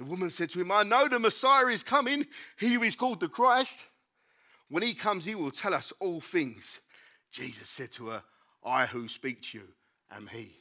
The 0.00 0.06
woman 0.06 0.30
said 0.30 0.48
to 0.52 0.60
him, 0.60 0.72
I 0.72 0.82
know 0.82 1.08
the 1.08 1.18
Messiah 1.18 1.66
is 1.66 1.82
coming, 1.82 2.24
he 2.58 2.72
who 2.72 2.82
is 2.82 2.96
called 2.96 3.20
the 3.20 3.28
Christ. 3.28 3.80
When 4.70 4.82
he 4.82 4.94
comes, 4.94 5.26
he 5.26 5.34
will 5.34 5.50
tell 5.50 5.74
us 5.74 5.92
all 6.00 6.22
things. 6.22 6.80
Jesus 7.30 7.68
said 7.68 7.92
to 7.92 8.06
her, 8.06 8.22
I 8.64 8.86
who 8.86 9.08
speak 9.08 9.42
to 9.42 9.58
you 9.58 9.64
am 10.10 10.26
he. 10.32 10.52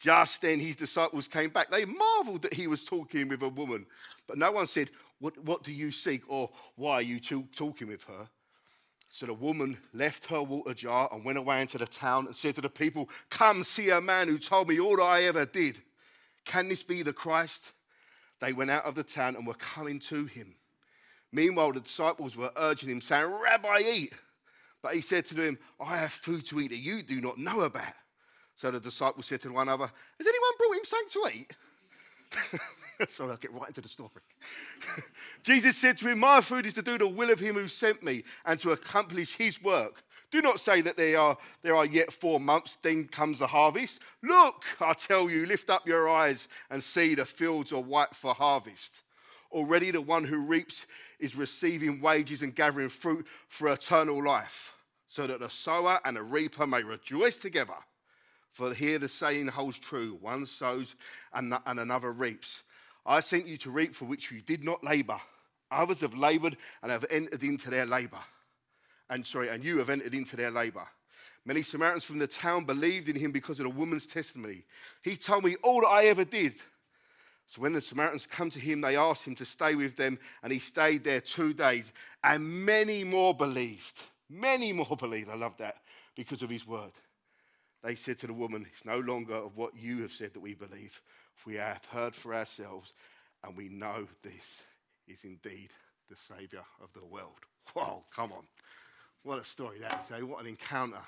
Just 0.00 0.40
then 0.40 0.60
his 0.60 0.76
disciples 0.76 1.28
came 1.28 1.50
back. 1.50 1.70
They 1.70 1.84
marveled 1.84 2.40
that 2.40 2.54
he 2.54 2.66
was 2.66 2.84
talking 2.84 3.28
with 3.28 3.42
a 3.42 3.50
woman. 3.50 3.84
But 4.26 4.38
no 4.38 4.50
one 4.50 4.66
said, 4.66 4.88
What, 5.18 5.36
what 5.44 5.62
do 5.62 5.70
you 5.70 5.90
seek? 5.90 6.22
or 6.26 6.48
Why 6.74 6.94
are 6.94 7.02
you 7.02 7.20
talking 7.20 7.88
with 7.88 8.04
her? 8.04 8.30
So 9.10 9.26
the 9.26 9.34
woman 9.34 9.76
left 9.92 10.24
her 10.30 10.42
water 10.42 10.72
jar 10.72 11.10
and 11.12 11.22
went 11.22 11.36
away 11.36 11.60
into 11.60 11.76
the 11.76 11.86
town 11.86 12.24
and 12.24 12.34
said 12.34 12.54
to 12.54 12.62
the 12.62 12.70
people, 12.70 13.10
Come 13.28 13.62
see 13.62 13.90
a 13.90 14.00
man 14.00 14.26
who 14.26 14.38
told 14.38 14.70
me 14.70 14.80
all 14.80 15.02
I 15.02 15.24
ever 15.24 15.44
did. 15.44 15.82
Can 16.46 16.70
this 16.70 16.82
be 16.82 17.02
the 17.02 17.12
Christ? 17.12 17.72
They 18.40 18.52
went 18.52 18.70
out 18.70 18.84
of 18.84 18.94
the 18.94 19.02
town 19.02 19.36
and 19.36 19.46
were 19.46 19.54
coming 19.54 19.98
to 20.00 20.26
him. 20.26 20.54
Meanwhile, 21.32 21.72
the 21.72 21.80
disciples 21.80 22.36
were 22.36 22.50
urging 22.56 22.88
him, 22.88 23.00
saying, 23.00 23.30
Rabbi, 23.30 23.80
eat. 23.80 24.12
But 24.82 24.94
he 24.94 25.00
said 25.00 25.26
to 25.26 25.34
them, 25.34 25.58
I 25.80 25.96
have 25.98 26.12
food 26.12 26.46
to 26.46 26.60
eat 26.60 26.68
that 26.68 26.76
you 26.76 27.02
do 27.02 27.20
not 27.20 27.38
know 27.38 27.62
about. 27.62 27.94
So 28.54 28.70
the 28.70 28.80
disciples 28.80 29.26
said 29.26 29.40
to 29.42 29.52
one 29.52 29.68
another, 29.68 29.90
Has 30.18 30.26
anyone 30.26 30.50
brought 30.58 30.76
him 30.76 30.84
something 30.84 31.22
to 31.22 31.38
eat? 31.38 33.08
Sorry, 33.08 33.30
I'll 33.30 33.36
get 33.36 33.52
right 33.52 33.68
into 33.68 33.80
the 33.80 33.88
story. 33.88 34.10
Jesus 35.42 35.76
said 35.76 35.98
to 35.98 36.08
him, 36.08 36.20
My 36.20 36.40
food 36.40 36.66
is 36.66 36.74
to 36.74 36.82
do 36.82 36.98
the 36.98 37.08
will 37.08 37.30
of 37.30 37.40
him 37.40 37.54
who 37.54 37.68
sent 37.68 38.02
me 38.02 38.24
and 38.44 38.60
to 38.60 38.72
accomplish 38.72 39.34
his 39.36 39.62
work. 39.62 40.02
Do 40.30 40.42
not 40.42 40.60
say 40.60 40.82
that 40.82 40.96
there 40.96 41.18
are, 41.18 41.38
there 41.62 41.74
are 41.74 41.86
yet 41.86 42.12
four 42.12 42.38
months, 42.38 42.76
then 42.82 43.08
comes 43.08 43.38
the 43.38 43.46
harvest. 43.46 44.00
Look, 44.22 44.64
I 44.80 44.92
tell 44.92 45.30
you, 45.30 45.46
lift 45.46 45.70
up 45.70 45.86
your 45.86 46.08
eyes 46.08 46.48
and 46.70 46.84
see 46.84 47.14
the 47.14 47.24
fields 47.24 47.72
are 47.72 47.80
white 47.80 48.14
for 48.14 48.34
harvest. 48.34 49.02
Already 49.50 49.90
the 49.90 50.02
one 50.02 50.24
who 50.24 50.38
reaps 50.38 50.86
is 51.18 51.34
receiving 51.34 52.00
wages 52.00 52.42
and 52.42 52.54
gathering 52.54 52.90
fruit 52.90 53.26
for 53.48 53.70
eternal 53.70 54.22
life, 54.22 54.74
so 55.08 55.26
that 55.26 55.40
the 55.40 55.48
sower 55.48 55.98
and 56.04 56.16
the 56.16 56.22
reaper 56.22 56.66
may 56.66 56.82
rejoice 56.82 57.38
together. 57.38 57.76
For 58.52 58.74
here 58.74 58.98
the 58.98 59.08
saying 59.08 59.46
holds 59.46 59.78
true 59.78 60.18
one 60.20 60.44
sows 60.44 60.94
and, 61.32 61.54
and 61.64 61.80
another 61.80 62.12
reaps. 62.12 62.62
I 63.06 63.20
sent 63.20 63.46
you 63.46 63.56
to 63.58 63.70
reap 63.70 63.94
for 63.94 64.04
which 64.04 64.30
you 64.30 64.42
did 64.42 64.62
not 64.62 64.84
labor. 64.84 65.18
Others 65.70 66.02
have 66.02 66.14
labored 66.14 66.56
and 66.82 66.92
have 66.92 67.06
entered 67.10 67.42
into 67.42 67.70
their 67.70 67.86
labor. 67.86 68.18
And 69.10 69.26
sorry, 69.26 69.48
and 69.48 69.64
you 69.64 69.78
have 69.78 69.90
entered 69.90 70.14
into 70.14 70.36
their 70.36 70.50
labor. 70.50 70.86
Many 71.44 71.62
Samaritans 71.62 72.04
from 72.04 72.18
the 72.18 72.26
town 72.26 72.64
believed 72.64 73.08
in 73.08 73.16
him 73.16 73.32
because 73.32 73.58
of 73.58 73.64
the 73.64 73.70
woman's 73.70 74.06
testimony. 74.06 74.64
He 75.02 75.16
told 75.16 75.44
me 75.44 75.56
all 75.62 75.80
that 75.80 75.88
I 75.88 76.04
ever 76.06 76.24
did. 76.24 76.54
So 77.46 77.62
when 77.62 77.72
the 77.72 77.80
Samaritans 77.80 78.26
come 78.26 78.50
to 78.50 78.60
him, 78.60 78.82
they 78.82 78.96
asked 78.96 79.26
him 79.26 79.34
to 79.36 79.46
stay 79.46 79.74
with 79.74 79.96
them, 79.96 80.18
and 80.42 80.52
he 80.52 80.58
stayed 80.58 81.04
there 81.04 81.22
two 81.22 81.54
days. 81.54 81.92
And 82.22 82.66
many 82.66 83.04
more 83.04 83.34
believed. 83.34 84.02
Many 84.28 84.72
more 84.74 84.96
believed. 84.98 85.30
I 85.30 85.36
love 85.36 85.56
that 85.58 85.76
because 86.14 86.42
of 86.42 86.50
his 86.50 86.66
word. 86.66 86.92
They 87.82 87.94
said 87.94 88.18
to 88.18 88.26
the 88.26 88.34
woman, 88.34 88.66
It's 88.68 88.84
no 88.84 88.98
longer 88.98 89.34
of 89.34 89.56
what 89.56 89.74
you 89.74 90.02
have 90.02 90.12
said 90.12 90.34
that 90.34 90.40
we 90.40 90.54
believe, 90.54 91.00
we 91.46 91.54
have 91.54 91.84
heard 91.86 92.14
for 92.14 92.34
ourselves, 92.34 92.92
and 93.42 93.56
we 93.56 93.68
know 93.68 94.06
this 94.22 94.64
is 95.06 95.24
indeed 95.24 95.70
the 96.10 96.16
Saviour 96.16 96.64
of 96.82 96.92
the 96.92 97.04
world. 97.04 97.38
Wow, 97.74 98.04
come 98.14 98.32
on. 98.32 98.44
What 99.22 99.38
a 99.38 99.44
story 99.44 99.78
that 99.80 100.04
is, 100.04 100.10
eh? 100.10 100.22
What 100.22 100.40
an 100.40 100.48
encounter 100.48 101.00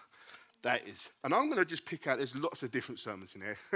that 0.63 0.87
is. 0.87 1.11
And 1.25 1.33
I'm 1.33 1.47
going 1.47 1.59
to 1.59 1.65
just 1.65 1.85
pick 1.85 2.07
out, 2.07 2.19
there's 2.19 2.37
lots 2.37 2.63
of 2.63 2.71
different 2.71 2.99
sermons 2.99 3.35
in 3.35 3.43
here, 3.43 3.59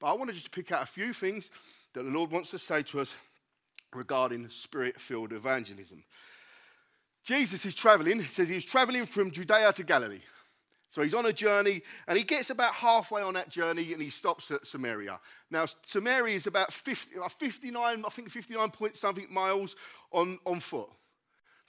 but 0.00 0.06
I 0.06 0.12
want 0.14 0.30
to 0.30 0.34
just 0.34 0.50
pick 0.50 0.72
out 0.72 0.82
a 0.82 0.86
few 0.86 1.12
things 1.12 1.50
that 1.94 2.02
the 2.02 2.10
Lord 2.10 2.30
wants 2.30 2.50
to 2.50 2.58
say 2.58 2.82
to 2.84 3.00
us 3.00 3.14
regarding 3.94 4.48
spirit 4.48 5.00
filled 5.00 5.32
evangelism. 5.32 6.04
Jesus 7.24 7.64
is 7.66 7.74
traveling, 7.74 8.20
he 8.20 8.26
says 8.26 8.48
he's 8.48 8.64
traveling 8.64 9.06
from 9.06 9.30
Judea 9.30 9.72
to 9.74 9.84
Galilee. 9.84 10.20
So 10.90 11.02
he's 11.02 11.14
on 11.14 11.26
a 11.26 11.32
journey 11.32 11.82
and 12.06 12.16
he 12.16 12.24
gets 12.24 12.48
about 12.48 12.72
halfway 12.72 13.20
on 13.20 13.34
that 13.34 13.50
journey 13.50 13.92
and 13.92 14.00
he 14.00 14.08
stops 14.08 14.50
at 14.50 14.66
Samaria. 14.66 15.20
Now, 15.50 15.66
Samaria 15.82 16.34
is 16.34 16.46
about 16.46 16.72
50, 16.72 17.16
59, 17.38 18.04
I 18.06 18.08
think 18.08 18.30
59 18.30 18.70
point 18.70 18.96
something 18.96 19.26
miles 19.30 19.76
on, 20.10 20.38
on 20.46 20.60
foot. 20.60 20.88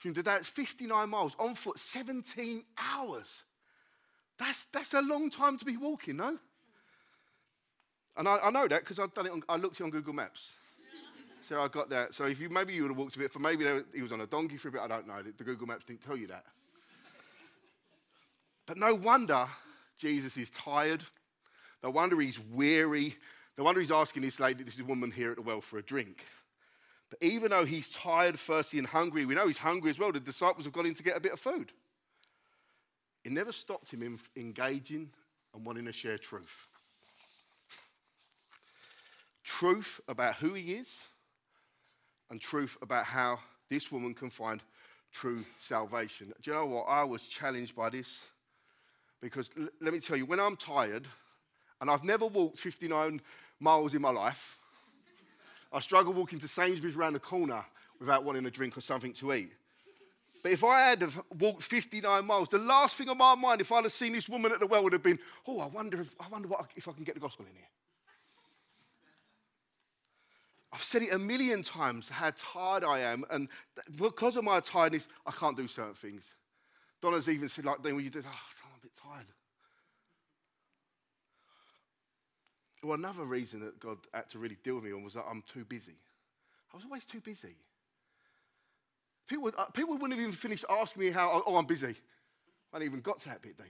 From 0.00 0.14
it's 0.16 0.48
59 0.48 1.10
miles 1.10 1.36
on 1.38 1.54
foot, 1.54 1.78
17 1.78 2.64
hours. 2.78 3.44
That's, 4.38 4.64
that's 4.64 4.94
a 4.94 5.02
long 5.02 5.28
time 5.28 5.58
to 5.58 5.64
be 5.64 5.76
walking, 5.76 6.16
no? 6.16 6.38
And 8.16 8.26
I, 8.26 8.38
I 8.44 8.50
know 8.50 8.66
that 8.66 8.80
because 8.80 8.98
I've 8.98 9.12
done 9.12 9.26
it 9.26 9.32
on, 9.32 9.42
I 9.46 9.56
looked 9.56 9.78
it 9.78 9.84
on 9.84 9.90
Google 9.90 10.14
Maps. 10.14 10.54
so 11.42 11.60
I 11.60 11.68
got 11.68 11.90
that. 11.90 12.14
So 12.14 12.24
if 12.24 12.40
you 12.40 12.48
maybe 12.48 12.72
you 12.72 12.82
would 12.82 12.92
have 12.92 12.96
walked 12.96 13.16
a 13.16 13.18
bit, 13.18 13.30
for 13.30 13.40
maybe 13.40 13.66
he 13.94 14.00
was 14.00 14.10
on 14.10 14.22
a 14.22 14.26
donkey 14.26 14.56
for 14.56 14.68
a 14.68 14.72
bit, 14.72 14.80
I 14.80 14.88
don't 14.88 15.06
know. 15.06 15.20
The 15.22 15.44
Google 15.44 15.66
Maps 15.66 15.84
didn't 15.84 16.02
tell 16.02 16.16
you 16.16 16.28
that. 16.28 16.46
But 18.64 18.78
no 18.78 18.94
wonder 18.94 19.46
Jesus 19.98 20.38
is 20.38 20.48
tired. 20.48 21.04
No 21.84 21.90
wonder 21.90 22.18
he's 22.18 22.40
weary. 22.40 23.16
No 23.58 23.64
wonder 23.64 23.82
he's 23.82 23.92
asking 23.92 24.22
this 24.22 24.40
lady, 24.40 24.64
this 24.64 24.80
woman 24.80 25.10
here 25.10 25.32
at 25.32 25.36
the 25.36 25.42
well, 25.42 25.60
for 25.60 25.76
a 25.78 25.82
drink. 25.82 26.24
But 27.10 27.22
even 27.22 27.50
though 27.50 27.64
he's 27.64 27.90
tired, 27.90 28.38
thirsty, 28.38 28.78
and 28.78 28.86
hungry, 28.86 29.26
we 29.26 29.34
know 29.34 29.48
he's 29.48 29.58
hungry 29.58 29.90
as 29.90 29.98
well. 29.98 30.12
The 30.12 30.20
disciples 30.20 30.64
have 30.64 30.72
got 30.72 30.86
in 30.86 30.94
to 30.94 31.02
get 31.02 31.16
a 31.16 31.20
bit 31.20 31.32
of 31.32 31.40
food. 31.40 31.72
It 33.24 33.32
never 33.32 33.52
stopped 33.52 33.92
him 33.92 34.02
in 34.02 34.18
engaging 34.36 35.10
and 35.54 35.66
wanting 35.66 35.84
to 35.86 35.92
share 35.92 36.16
truth. 36.16 36.66
Truth 39.42 40.00
about 40.08 40.36
who 40.36 40.54
he 40.54 40.74
is, 40.74 41.04
and 42.30 42.40
truth 42.40 42.78
about 42.80 43.04
how 43.04 43.40
this 43.68 43.90
woman 43.90 44.14
can 44.14 44.30
find 44.30 44.62
true 45.12 45.44
salvation. 45.58 46.32
Do 46.40 46.50
you 46.50 46.56
know 46.56 46.66
what? 46.66 46.84
I 46.84 47.02
was 47.02 47.24
challenged 47.24 47.74
by 47.74 47.90
this 47.90 48.28
because 49.20 49.50
l- 49.58 49.68
let 49.80 49.92
me 49.92 49.98
tell 49.98 50.16
you, 50.16 50.26
when 50.26 50.38
I'm 50.38 50.56
tired, 50.56 51.06
and 51.80 51.90
I've 51.90 52.04
never 52.04 52.26
walked 52.26 52.58
59 52.58 53.20
miles 53.58 53.94
in 53.94 54.02
my 54.02 54.10
life, 54.10 54.59
I 55.72 55.80
struggle 55.80 56.12
walking 56.12 56.38
to 56.40 56.48
Sainsbury's 56.48 56.96
around 56.96 57.12
the 57.12 57.20
corner 57.20 57.64
without 57.98 58.24
wanting 58.24 58.44
a 58.46 58.50
drink 58.50 58.76
or 58.76 58.80
something 58.80 59.12
to 59.14 59.32
eat. 59.32 59.52
But 60.42 60.52
if 60.52 60.64
I 60.64 60.80
had 60.80 61.04
walked 61.38 61.62
59 61.62 62.24
miles, 62.24 62.48
the 62.48 62.58
last 62.58 62.96
thing 62.96 63.08
on 63.08 63.18
my 63.18 63.34
mind, 63.34 63.60
if 63.60 63.70
I'd 63.70 63.84
have 63.84 63.92
seen 63.92 64.12
this 64.12 64.28
woman 64.28 64.52
at 64.52 64.60
the 64.60 64.66
well, 64.66 64.82
would 64.82 64.94
have 64.94 65.02
been, 65.02 65.18
oh, 65.46 65.60
I 65.60 65.66
wonder 65.66 66.00
if 66.00 66.14
I, 66.18 66.28
wonder 66.28 66.48
what, 66.48 66.70
if 66.76 66.88
I 66.88 66.92
can 66.92 67.04
get 67.04 67.14
the 67.14 67.20
gospel 67.20 67.44
in 67.48 67.54
here. 67.54 67.68
I've 70.72 70.82
said 70.82 71.02
it 71.02 71.12
a 71.12 71.18
million 71.18 71.62
times 71.62 72.08
how 72.08 72.30
tired 72.36 72.84
I 72.84 73.00
am, 73.00 73.24
and 73.30 73.48
because 73.96 74.36
of 74.36 74.44
my 74.44 74.60
tiredness, 74.60 75.08
I 75.26 75.32
can't 75.32 75.56
do 75.56 75.66
certain 75.66 75.94
things. 75.94 76.34
Donna's 77.02 77.28
even 77.28 77.48
said, 77.48 77.64
like, 77.64 77.82
then 77.82 77.96
when 77.96 78.04
you 78.04 78.10
did, 78.10 78.24
oh, 78.26 78.42
I'm 78.64 78.78
a 78.78 78.80
bit 78.80 78.92
tired. 78.96 79.26
Well, 82.82 82.94
another 82.94 83.24
reason 83.24 83.60
that 83.60 83.78
God 83.78 83.98
had 84.12 84.28
to 84.30 84.38
really 84.38 84.56
deal 84.62 84.76
with 84.76 84.84
me 84.84 84.92
on 84.92 85.02
was 85.02 85.14
that 85.14 85.24
I'm 85.30 85.42
too 85.52 85.64
busy. 85.64 85.96
I 86.72 86.76
was 86.76 86.84
always 86.84 87.04
too 87.04 87.20
busy. 87.20 87.56
People, 89.26 89.52
uh, 89.56 89.66
people 89.66 89.92
wouldn't 89.92 90.12
have 90.12 90.20
even 90.20 90.32
finished 90.32 90.64
asking 90.68 91.04
me 91.04 91.10
how, 91.10 91.42
oh, 91.46 91.56
I'm 91.56 91.66
busy. 91.66 91.86
I 92.72 92.76
hadn't 92.76 92.88
even 92.88 93.00
got 93.00 93.20
to 93.20 93.28
that 93.28 93.42
bit 93.42 93.58
then. 93.58 93.66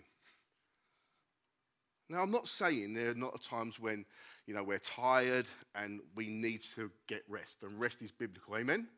Now, 2.09 2.23
I'm 2.23 2.31
not 2.31 2.49
saying 2.49 2.95
there 2.95 3.11
are 3.11 3.15
not 3.15 3.43
times 3.43 3.79
when, 3.79 4.05
you 4.47 4.55
know, 4.55 4.63
we're 4.63 4.79
tired 4.79 5.47
and 5.75 6.01
we 6.15 6.29
need 6.29 6.63
to 6.75 6.91
get 7.07 7.23
rest, 7.29 7.63
and 7.63 7.79
rest 7.79 8.03
is 8.03 8.11
biblical. 8.11 8.57
Amen? 8.57 8.89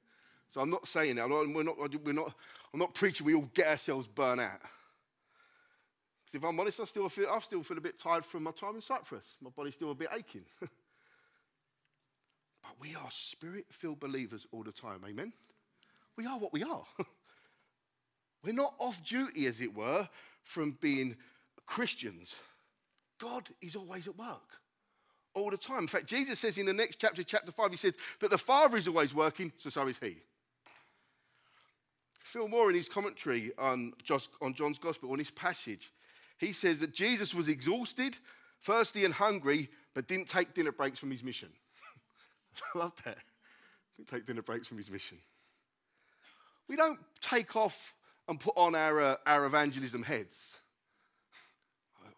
So 0.52 0.60
I'm 0.60 0.70
not 0.70 0.86
saying 0.86 1.16
that. 1.16 1.24
I'm 1.24 1.30
not, 1.30 1.46
we're 1.54 1.62
not, 1.62 2.04
we're 2.04 2.12
not, 2.12 2.32
I'm 2.72 2.80
not 2.80 2.94
preaching 2.94 3.26
we 3.26 3.34
all 3.34 3.48
get 3.54 3.66
ourselves 3.66 4.06
burnt 4.06 4.40
out. 4.40 4.60
Because 6.32 6.44
if 6.44 6.48
I'm 6.48 6.58
honest, 6.58 6.80
I 6.80 6.84
still, 6.84 7.08
feel, 7.08 7.28
I 7.30 7.38
still 7.40 7.62
feel 7.62 7.76
a 7.76 7.82
bit 7.82 7.98
tired 7.98 8.24
from 8.24 8.44
my 8.44 8.52
time 8.52 8.76
in 8.76 8.80
Cyprus. 8.80 9.36
My 9.42 9.50
body's 9.50 9.74
still 9.74 9.90
a 9.90 9.94
bit 9.94 10.08
aching. 10.14 10.44
but 10.60 10.70
we 12.80 12.94
are 12.94 13.10
spirit 13.10 13.66
filled 13.70 14.00
believers 14.00 14.46
all 14.50 14.62
the 14.62 14.72
time. 14.72 15.00
Amen? 15.06 15.32
We 16.16 16.26
are 16.26 16.38
what 16.38 16.52
we 16.52 16.62
are. 16.62 16.84
we're 18.44 18.54
not 18.54 18.74
off 18.78 19.04
duty, 19.04 19.46
as 19.46 19.60
it 19.60 19.74
were, 19.74 20.08
from 20.42 20.78
being 20.80 21.16
Christians. 21.66 22.34
God 23.18 23.48
is 23.60 23.76
always 23.76 24.08
at 24.08 24.16
work 24.16 24.60
all 25.34 25.50
the 25.50 25.58
time. 25.58 25.80
In 25.80 25.88
fact, 25.88 26.06
Jesus 26.06 26.38
says 26.38 26.56
in 26.56 26.66
the 26.66 26.72
next 26.72 26.96
chapter, 26.96 27.22
chapter 27.22 27.52
5, 27.52 27.70
he 27.70 27.76
says 27.76 27.94
that 28.20 28.30
the 28.30 28.38
Father 28.38 28.78
is 28.78 28.88
always 28.88 29.14
working, 29.14 29.52
so 29.58 29.68
so 29.68 29.86
is 29.86 29.98
he. 29.98 30.16
Phil 32.20 32.48
Moore, 32.48 32.70
in 32.70 32.76
his 32.76 32.88
commentary 32.88 33.52
on, 33.58 33.92
on 34.40 34.54
John's 34.54 34.78
Gospel, 34.78 35.12
on 35.12 35.18
this 35.18 35.30
passage, 35.30 35.92
he 36.38 36.52
says 36.52 36.80
that 36.80 36.92
Jesus 36.92 37.34
was 37.34 37.48
exhausted, 37.48 38.16
thirsty, 38.62 39.04
and 39.04 39.14
hungry, 39.14 39.68
but 39.94 40.08
didn't 40.08 40.28
take 40.28 40.54
dinner 40.54 40.72
breaks 40.72 40.98
from 40.98 41.10
his 41.10 41.22
mission. 41.22 41.48
I 42.74 42.78
love 42.78 42.92
that. 43.04 43.18
Didn't 43.96 44.08
take 44.08 44.26
dinner 44.26 44.42
breaks 44.42 44.68
from 44.68 44.78
his 44.78 44.90
mission. 44.90 45.18
We 46.68 46.76
don't 46.76 46.98
take 47.20 47.56
off 47.56 47.94
and 48.28 48.38
put 48.38 48.56
on 48.56 48.74
our, 48.74 49.00
uh, 49.00 49.16
our 49.26 49.44
evangelism 49.46 50.02
heads. 50.02 50.56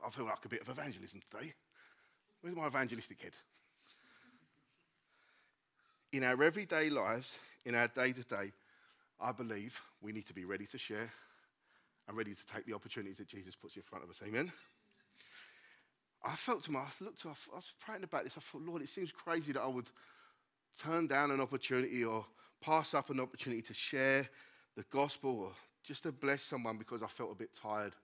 I 0.04 0.11
feel 0.11 0.26
like 0.26 0.44
a 0.44 0.49
bit 0.49 0.61
of 0.61 0.68
evangelism 0.68 1.21
today. 1.30 1.54
Where's 2.40 2.56
my 2.56 2.66
evangelistic 2.66 3.23
head? 3.23 3.33
In 6.12 6.23
our 6.25 6.42
everyday 6.42 6.90
lives, 6.90 7.37
in 7.64 7.75
our 7.75 7.88
day 7.88 8.12
to 8.12 8.23
day, 8.23 8.52
I 9.18 9.33
believe 9.33 9.80
we 10.02 10.12
need 10.12 10.26
to 10.26 10.35
be 10.35 10.44
ready 10.44 10.66
to 10.66 10.78
share 10.78 11.11
and 12.08 12.16
ready 12.16 12.34
to 12.34 12.46
take 12.46 12.66
the 12.66 12.75
opportunities 12.75 13.18
that 13.18 13.28
Jesus 13.28 13.54
puts 13.54 13.76
in 13.76 13.82
front 13.82 14.04
of 14.04 14.11
us. 14.11 14.20
Amen. 14.25 14.52
I 16.25 16.34
felt 16.37 16.64
to 16.64 16.73
my, 16.73 16.80
I 16.80 16.88
looked 17.00 17.20
to, 17.23 17.28
I 17.28 17.56
was 17.56 17.75
praying 17.80 18.04
about 18.04 18.25
this. 18.25 18.34
I 18.37 18.40
thought, 18.40 18.62
Lord, 18.62 18.82
it 18.82 18.88
seems 18.88 19.12
crazy 19.12 19.52
that 19.52 19.62
I 19.62 19.66
would 19.66 19.88
turn 20.78 21.06
down 21.06 21.30
an 21.30 21.40
opportunity 21.40 22.04
or 22.04 22.25
pass 22.61 22.94
up 22.94 23.11
an 23.11 23.20
opportunity 23.20 23.62
to 23.62 23.75
share 23.75 24.28
the 24.76 24.84
gospel 24.90 25.40
or 25.40 25.50
just 25.82 26.02
to 26.04 26.12
bless 26.12 26.42
someone 26.42 26.78
because 26.78 27.02
I 27.02 27.06
felt 27.06 27.32
a 27.32 27.34
bit 27.34 27.50
tired 27.54 27.94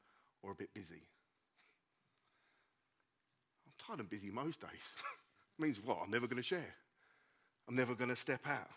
or 0.42 0.52
a 0.52 0.54
bit 0.54 0.72
busy. 0.74 1.02
I'm 3.66 3.72
tired 3.78 4.00
and 4.00 4.10
busy 4.10 4.30
most 4.30 4.60
days. 4.60 4.70
means 5.58 5.80
what? 5.84 5.98
I'm 6.02 6.10
never 6.10 6.26
going 6.26 6.42
to 6.42 6.42
share. 6.42 6.74
I'm 7.68 7.76
never 7.76 7.94
going 7.94 8.10
to 8.10 8.16
step 8.16 8.46
out. 8.46 8.68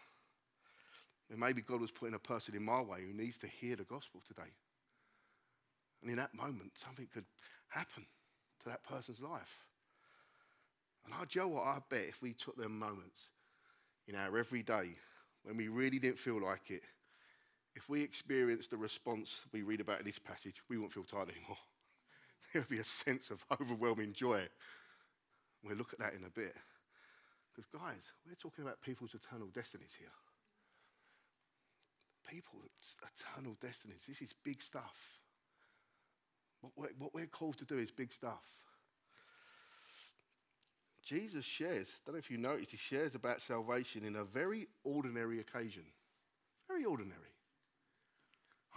And 1.30 1.40
maybe 1.40 1.62
God 1.62 1.82
was 1.82 1.92
putting 1.92 2.16
a 2.16 2.20
person 2.20 2.56
in 2.56 2.64
my 2.64 2.82
way 2.82 3.00
who 3.08 3.14
needs 3.14 3.38
to 3.40 3.48
hear 3.48 3.76
the 3.76 3.84
gospel 3.84 4.22
today. 4.28 4.52
And 6.04 6.12
in 6.12 6.18
that 6.18 6.36
moment, 6.36 6.74
something 6.76 7.08
could 7.12 7.24
happen 7.70 8.06
to 8.62 8.70
that 8.70 8.84
person's 8.84 9.22
life. 9.22 9.64
And 11.06 11.14
I, 11.14 11.24
Joe, 11.26 11.48
what 11.48 11.64
I 11.64 11.80
bet 11.90 12.06
if 12.10 12.22
we 12.22 12.34
took 12.34 12.58
them 12.58 12.78
moments 12.78 13.30
in 14.08 14.16
our 14.16 14.38
everyday 14.38 14.96
when 15.44 15.58
we 15.58 15.70
really 15.70 16.00
didn't 16.00 16.20
feel 16.20 16.44
like 16.44 16.70
it, 16.70 16.84
if 17.76 17.90
we 17.90 18.02
experienced 18.02 18.70
the 18.70 18.78
response 18.78 19.42
we 19.54 19.64
read 19.64 19.82
about 19.82 20.00
in 20.00 20.06
this 20.06 20.20
passage, 20.20 20.62
we 20.70 20.78
won't 20.78 20.92
feel 20.92 21.04
tired 21.04 21.30
anymore. 21.30 21.58
There'll 22.54 22.68
be 22.70 22.80
a 22.80 22.84
sense 22.84 23.32
of 23.32 23.44
overwhelming 23.50 24.14
joy. 24.14 24.48
We'll 25.64 25.78
look 25.78 25.94
at 25.94 26.00
that 26.00 26.14
in 26.14 26.26
a 26.26 26.30
bit. 26.30 26.54
Because, 27.56 27.68
guys, 27.72 28.12
we're 28.28 28.36
talking 28.36 28.64
about 28.66 28.82
people's 28.82 29.16
eternal 29.16 29.48
destinies 29.48 29.96
here 29.98 30.10
People's 32.28 32.98
eternal 33.04 33.56
destinies. 33.62 34.04
This 34.08 34.22
is 34.22 34.34
big 34.44 34.62
stuff. 34.62 35.23
What 36.64 36.72
we're, 36.78 36.90
what 36.98 37.14
we're 37.14 37.26
called 37.26 37.58
to 37.58 37.66
do 37.66 37.78
is 37.78 37.92
big 37.92 38.14
stuff. 38.14 38.42
Jesus 41.04 41.44
shares, 41.44 41.90
I 41.90 42.00
don't 42.06 42.16
know 42.16 42.20
if 42.20 42.32
you 42.32 42.38
noticed, 42.38 42.72
he 42.72 42.78
shares 42.78 43.14
about 43.14 43.42
salvation 43.42 44.06
in 44.06 44.16
a 44.16 44.24
very 44.24 44.68
ordinary 44.86 45.42
occasion. 45.42 45.84
Very 46.70 46.86
ordinary. 46.86 47.20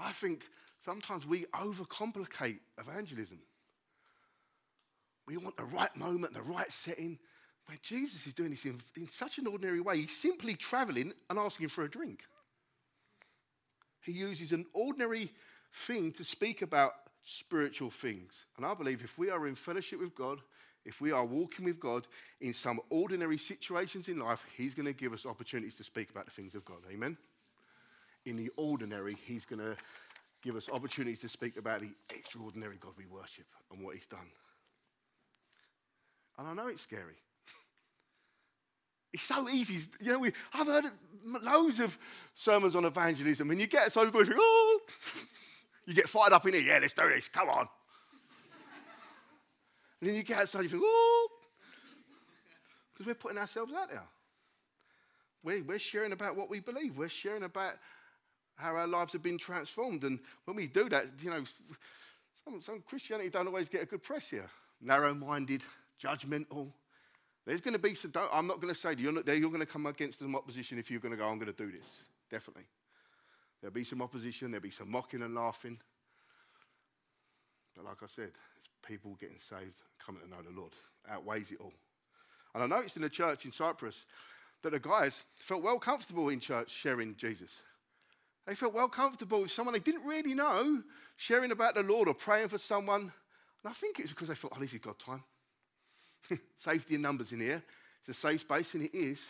I 0.01 0.11
think 0.11 0.43
sometimes 0.85 1.25
we 1.25 1.45
overcomplicate 1.55 2.59
evangelism. 2.79 3.41
We 5.29 5.37
want 5.37 5.57
the 5.57 5.65
right 5.65 5.95
moment, 5.97 6.35
the 6.35 6.43
right 6.43 6.71
setting. 6.73 7.21
When 7.67 7.79
Jesus 7.83 8.27
is 8.27 8.33
doing 8.33 8.51
this 8.51 8.65
in, 8.65 8.81
in 8.97 9.09
such 9.09 9.39
an 9.39 9.47
ordinary 9.47 9.81
way, 9.81 10.01
he's 10.01 10.17
simply 10.17 10.55
traveling 10.55 11.13
and 11.31 11.39
asking 11.39 11.69
for 11.69 11.85
a 11.85 11.91
drink. 11.91 12.25
He 14.01 14.13
uses 14.13 14.51
an 14.51 14.67
ordinary 14.73 15.31
thing 15.73 16.11
to 16.13 16.25
speak 16.25 16.63
about 16.63 16.93
spiritual 17.29 17.91
things. 17.91 18.47
And 18.57 18.65
I 18.65 18.75
believe 18.75 19.03
if 19.03 19.19
we 19.19 19.31
are 19.31 19.47
in 19.47 19.57
fellowship 19.57 20.01
with 20.01 20.15
God, 20.15 20.39
if 20.85 21.01
we 21.01 21.11
are 21.11 21.25
walking 21.25 21.65
with 21.65 21.81
God 21.81 22.07
in 22.41 22.55
some 22.55 22.81
ordinary 22.91 23.39
situations 23.39 24.09
in 24.09 24.21
life, 24.21 24.45
He's 24.57 24.75
going 24.75 24.87
to 24.87 24.93
give 24.93 25.13
us 25.13 25.27
opportunities 25.27 25.75
to 25.77 25.85
speak 25.85 26.11
about 26.11 26.27
the 26.27 26.31
things 26.31 26.55
of 26.55 26.65
God. 26.65 26.79
Amen? 26.93 27.17
in 28.27 28.37
the 28.37 28.51
ordinary, 28.57 29.17
He's 29.25 29.47
going 29.47 29.61
to 29.61 29.77
give 30.43 30.57
us 30.57 30.69
opportunities 30.71 31.21
to 31.21 31.29
speak 31.29 31.57
about 31.57 31.81
the 31.81 31.91
extraordinary 32.15 32.77
God 32.79 32.93
we 32.99 33.07
worship 33.07 33.47
and 33.73 33.83
what 33.83 33.95
He's 33.95 34.07
done. 34.07 34.29
And 36.39 36.49
I 36.49 36.55
know 36.55 36.69
it's 36.69 36.83
scary. 36.83 37.15
It's 39.13 39.23
so 39.23 39.49
easy. 39.49 39.89
You 40.03 40.13
know, 40.13 40.19
we, 40.19 40.33
I've 40.53 40.67
heard 40.67 40.85
loads 41.25 41.81
of 41.81 41.97
sermons 42.35 42.77
on 42.77 42.85
evangelism, 42.85 43.51
and 43.51 43.59
you 43.59 43.67
get 43.67 43.91
so 43.91 44.03
you 44.03 44.11
think, 44.11 44.29
oh, 44.37 44.81
you 45.87 45.95
get 45.95 46.09
fired 46.09 46.33
up 46.33 46.47
in 46.47 46.55
here. 46.55 46.63
Yeah, 46.63 46.79
let's 46.81 46.93
do 46.93 47.09
this. 47.09 47.29
Come 47.29 47.49
on. 47.49 47.69
and 50.01 50.11
then 50.11 50.17
you 50.17 50.23
get 50.23 50.39
outside, 50.39 50.63
you 50.63 50.69
think, 50.69 50.83
oh, 50.85 51.29
because 52.93 53.07
we're 53.07 53.15
putting 53.15 53.39
ourselves 53.39 53.73
out 53.73 53.91
there. 53.91 54.03
We're, 55.43 55.63
we're 55.63 55.79
sharing 55.79 56.13
about 56.13 56.37
what 56.37 56.51
we 56.51 56.61
believe. 56.61 56.97
We're 56.97 57.09
sharing 57.09 57.45
about 57.45 57.75
how 58.57 58.75
our 58.75 58.87
lives 58.87 59.13
have 59.13 59.23
been 59.23 59.39
transformed. 59.39 60.03
And 60.03 60.19
when 60.45 60.57
we 60.57 60.67
do 60.67 60.89
that, 60.89 61.05
you 61.23 61.31
know, 61.31 61.45
some, 62.45 62.63
some 62.63 62.83
Christianity 62.87 63.29
don't 63.29 63.47
always 63.47 63.69
get 63.69 63.83
a 63.83 63.87
good 63.87 64.03
press 64.03 64.31
here. 64.31 64.49
Narrow-minded, 64.81 65.63
judgmental. 66.03 66.73
There's 67.47 67.61
going 67.61 67.75
to 67.75 67.79
be 67.79 67.95
some, 67.95 68.13
I'm 68.33 68.47
not 68.47 68.61
going 68.61 68.75
to 68.75 68.79
say 68.79 68.95
you're, 68.99 69.13
not, 69.13 69.27
you're 69.27 69.51
going 69.51 69.61
to 69.61 69.67
come 69.67 69.87
against 69.87 70.19
some 70.19 70.35
opposition 70.35 70.79
if 70.79 70.91
you're 70.91 71.01
going 71.01 71.13
to 71.13 71.19
go, 71.19 71.29
I'm 71.29 71.39
going 71.39 71.53
to 71.53 71.65
do 71.65 71.71
this. 71.71 72.03
Definitely. 72.31 72.65
There'll 73.67 73.75
be 73.75 73.83
some 73.83 74.01
opposition, 74.01 74.53
there'll 74.53 74.63
be 74.63 74.71
some 74.71 74.93
mocking 74.93 75.23
and 75.23 75.35
laughing. 75.35 75.77
But 77.75 77.85
like 77.85 78.01
I 78.01 78.07
said, 78.07 78.29
it's 78.29 78.71
people 78.87 79.17
getting 79.21 79.41
saved, 79.41 79.83
coming 79.99 80.23
to 80.23 80.31
know 80.31 80.41
the 80.41 80.57
Lord. 80.57 80.71
Outweighs 81.11 81.51
it 81.51 81.59
all. 81.61 81.73
And 82.55 82.63
I 82.63 82.69
noticed 82.69 82.95
in 82.95 83.03
the 83.03 83.11
church 83.11 83.45
in 83.45 83.51
Cyprus 83.51 84.07
that 84.63 84.71
the 84.71 84.79
guys 84.79 85.21
felt 85.35 85.65
well 85.65 85.81
comfortable 85.81 86.29
in 86.29 86.39
church 86.39 86.71
sharing 86.71 87.17
Jesus. 87.17 87.61
They 88.47 88.55
felt 88.55 88.73
well 88.73 88.87
comfortable 88.87 89.41
with 89.41 89.51
someone 89.51 89.73
they 89.73 89.81
didn't 89.81 90.07
really 90.07 90.35
know 90.35 90.85
sharing 91.17 91.51
about 91.51 91.75
the 91.75 91.83
Lord 91.83 92.07
or 92.07 92.15
praying 92.15 92.51
for 92.51 92.59
someone. 92.59 93.01
And 93.01 93.13
I 93.69 93.73
think 93.73 93.99
it's 93.99 94.11
because 94.11 94.29
they 94.29 94.37
thought, 94.37 94.53
oh, 94.55 94.61
this 94.61 94.75
is 94.75 94.79
God 94.79 95.01
time. 95.01 95.25
Safety 96.57 96.95
in 96.95 97.03
numbers 97.03 97.33
in 97.33 97.41
here. 97.41 97.65
It's 97.99 98.11
a 98.11 98.15
safe 98.15 98.43
space, 98.43 98.75
and 98.75 98.85
it 98.85 98.95
is. 98.97 99.29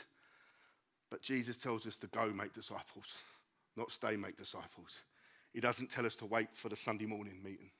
But 1.08 1.22
Jesus 1.22 1.56
tells 1.56 1.86
us 1.86 1.96
to 1.96 2.06
go 2.08 2.26
make 2.34 2.52
disciples, 2.52 3.22
not 3.76 3.90
stay 3.90 4.16
make 4.16 4.36
disciples. 4.36 5.02
He 5.52 5.60
doesn't 5.60 5.90
tell 5.90 6.06
us 6.06 6.16
to 6.16 6.26
wait 6.26 6.48
for 6.54 6.68
the 6.68 6.76
Sunday 6.76 7.06
morning 7.06 7.40
meeting. 7.42 7.70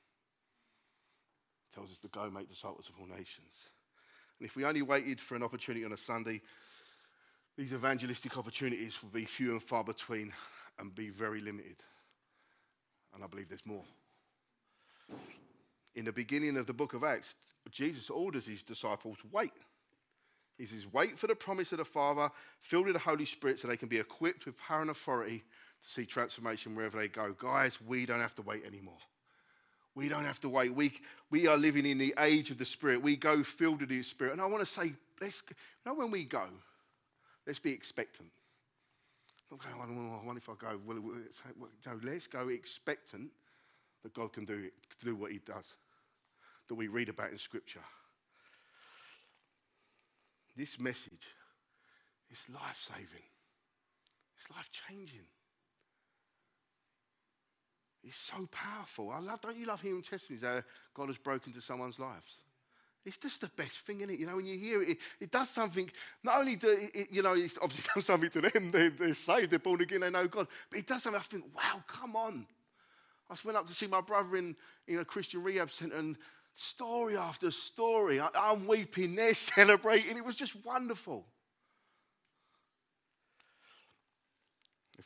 He 1.69 1.75
tells 1.75 1.91
us 1.91 1.99
to 1.99 2.07
go 2.07 2.29
make 2.29 2.49
disciples 2.49 2.89
of 2.89 2.99
all 2.99 3.07
nations. 3.07 3.71
And 4.39 4.47
if 4.47 4.55
we 4.55 4.65
only 4.65 4.81
waited 4.81 5.19
for 5.19 5.35
an 5.35 5.43
opportunity 5.43 5.85
on 5.85 5.93
a 5.93 5.97
Sunday, 5.97 6.41
these 7.57 7.73
evangelistic 7.73 8.37
opportunities 8.37 9.01
will 9.01 9.09
be 9.09 9.25
few 9.25 9.51
and 9.51 9.61
far 9.61 9.83
between 9.83 10.33
and 10.79 10.93
be 10.93 11.09
very 11.09 11.41
limited. 11.41 11.77
And 13.13 13.23
I 13.23 13.27
believe 13.27 13.49
there's 13.49 13.65
more. 13.65 13.85
In 15.95 16.05
the 16.05 16.11
beginning 16.11 16.57
of 16.57 16.67
the 16.67 16.73
book 16.73 16.93
of 16.93 17.03
Acts, 17.03 17.35
Jesus 17.71 18.09
orders 18.09 18.45
his 18.45 18.61
disciples 18.61 19.17
wait. 19.31 19.51
He 20.57 20.65
says, 20.65 20.91
wait 20.91 21.17
for 21.17 21.27
the 21.27 21.35
promise 21.35 21.71
of 21.71 21.77
the 21.77 21.85
Father, 21.85 22.31
filled 22.61 22.85
with 22.85 22.95
the 22.95 22.99
Holy 22.99 23.25
Spirit, 23.25 23.59
so 23.59 23.67
they 23.67 23.77
can 23.77 23.89
be 23.89 23.99
equipped 23.99 24.45
with 24.45 24.57
power 24.57 24.81
and 24.81 24.89
authority 24.89 25.43
see 25.87 26.05
transformation 26.05 26.75
wherever 26.75 26.99
they 26.99 27.07
go. 27.07 27.33
Guys, 27.39 27.79
we 27.81 28.05
don't 28.05 28.19
have 28.19 28.35
to 28.35 28.41
wait 28.41 28.65
anymore. 28.65 28.97
We 29.95 30.09
don't 30.09 30.25
have 30.25 30.39
to 30.41 30.49
wait. 30.49 30.75
We, 30.75 30.93
we 31.31 31.47
are 31.47 31.57
living 31.57 31.85
in 31.85 31.97
the 31.97 32.13
age 32.19 32.51
of 32.51 32.57
the 32.57 32.65
Spirit. 32.65 33.01
We 33.01 33.15
go 33.15 33.41
filled 33.41 33.79
with 33.79 33.89
the 33.89 34.03
Spirit. 34.03 34.33
And 34.33 34.41
I 34.41 34.45
want 34.45 34.59
to 34.59 34.65
say, 34.65 34.93
let's, 35.21 35.41
you 35.49 35.55
know, 35.85 35.93
when 35.93 36.11
we 36.11 36.25
go, 36.25 36.43
let's 37.47 37.59
be 37.59 37.71
expectant. 37.71 38.29
Not 39.49 39.61
going, 39.61 39.75
oh, 39.79 40.19
I 40.21 40.25
wonder 40.25 40.39
if 40.39 40.49
I 40.49 40.53
go, 40.59 40.77
Will, 40.85 41.01
well, 41.01 41.69
no, 41.85 41.99
let's 42.03 42.27
go 42.27 42.49
expectant 42.49 43.31
that 44.03 44.13
God 44.13 44.33
can 44.33 44.43
do, 44.43 44.69
do 45.03 45.15
what 45.15 45.31
He 45.31 45.39
does, 45.39 45.73
that 46.67 46.75
we 46.75 46.89
read 46.89 47.07
about 47.07 47.31
in 47.31 47.37
Scripture. 47.37 47.79
This 50.57 50.79
message 50.79 51.27
is 52.29 52.43
life 52.53 52.77
saving, 52.77 53.23
it's 54.35 54.51
life 54.51 54.69
changing. 54.89 55.25
It's 58.03 58.15
so 58.15 58.47
powerful. 58.51 59.11
I 59.11 59.19
love, 59.19 59.41
don't 59.41 59.57
you 59.57 59.65
love 59.65 59.81
hearing 59.81 60.01
testimonies 60.01 60.43
how 60.43 60.61
God 60.93 61.07
has 61.07 61.17
broken 61.17 61.51
into 61.51 61.61
someone's 61.61 61.99
lives? 61.99 62.37
It's 63.05 63.17
just 63.17 63.41
the 63.41 63.49
best 63.55 63.79
thing, 63.79 63.97
isn't 63.97 64.09
it? 64.09 64.19
You 64.19 64.25
know, 64.25 64.35
when 64.35 64.45
you 64.45 64.57
hear 64.57 64.81
it, 64.81 64.89
it, 64.89 64.97
it 65.21 65.31
does 65.31 65.49
something. 65.49 65.89
Not 66.23 66.39
only 66.39 66.57
do 66.57 66.89
it, 66.93 67.07
you 67.09 67.21
know, 67.21 67.35
it's 67.35 67.57
obviously 67.61 67.89
done 67.95 68.03
something 68.03 68.29
to 68.31 68.41
them. 68.41 68.71
They, 68.71 68.89
they're 68.89 69.13
saved, 69.13 69.51
they're 69.51 69.59
born 69.59 69.81
again, 69.81 70.01
they 70.01 70.09
know 70.09 70.27
God. 70.27 70.47
But 70.69 70.79
it 70.79 70.87
does 70.87 71.03
something. 71.03 71.19
I 71.19 71.23
think, 71.23 71.45
wow, 71.55 71.81
come 71.87 72.15
on. 72.15 72.45
I 73.29 73.35
went 73.45 73.57
up 73.57 73.67
to 73.67 73.73
see 73.73 73.87
my 73.87 74.01
brother 74.01 74.35
in, 74.37 74.55
in 74.87 74.99
a 74.99 75.05
Christian 75.05 75.43
rehab 75.43 75.71
center, 75.71 75.95
and 75.95 76.17
story 76.53 77.15
after 77.15 77.51
story, 77.51 78.19
I, 78.19 78.29
I'm 78.35 78.67
weeping, 78.67 79.15
they're 79.15 79.33
celebrating. 79.33 80.17
It 80.17 80.25
was 80.25 80.35
just 80.35 80.65
wonderful. 80.65 81.25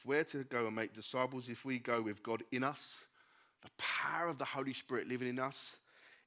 If 0.02 0.08
we're 0.08 0.24
to 0.24 0.44
go 0.46 0.66
and 0.66 0.76
make 0.76 0.96
disciples, 0.96 1.48
if 1.48 1.64
we 1.64 1.78
go 1.78 2.02
with 2.02 2.24
God 2.24 2.42
in 2.52 2.64
us, 2.64 3.06
the 3.62 3.70
power 3.78 4.30
of 4.30 4.40
the 4.40 4.46
Holy 4.46 4.74
Spirit 4.74 5.08
living 5.08 5.28
in 5.28 5.38
us, 5.38 5.76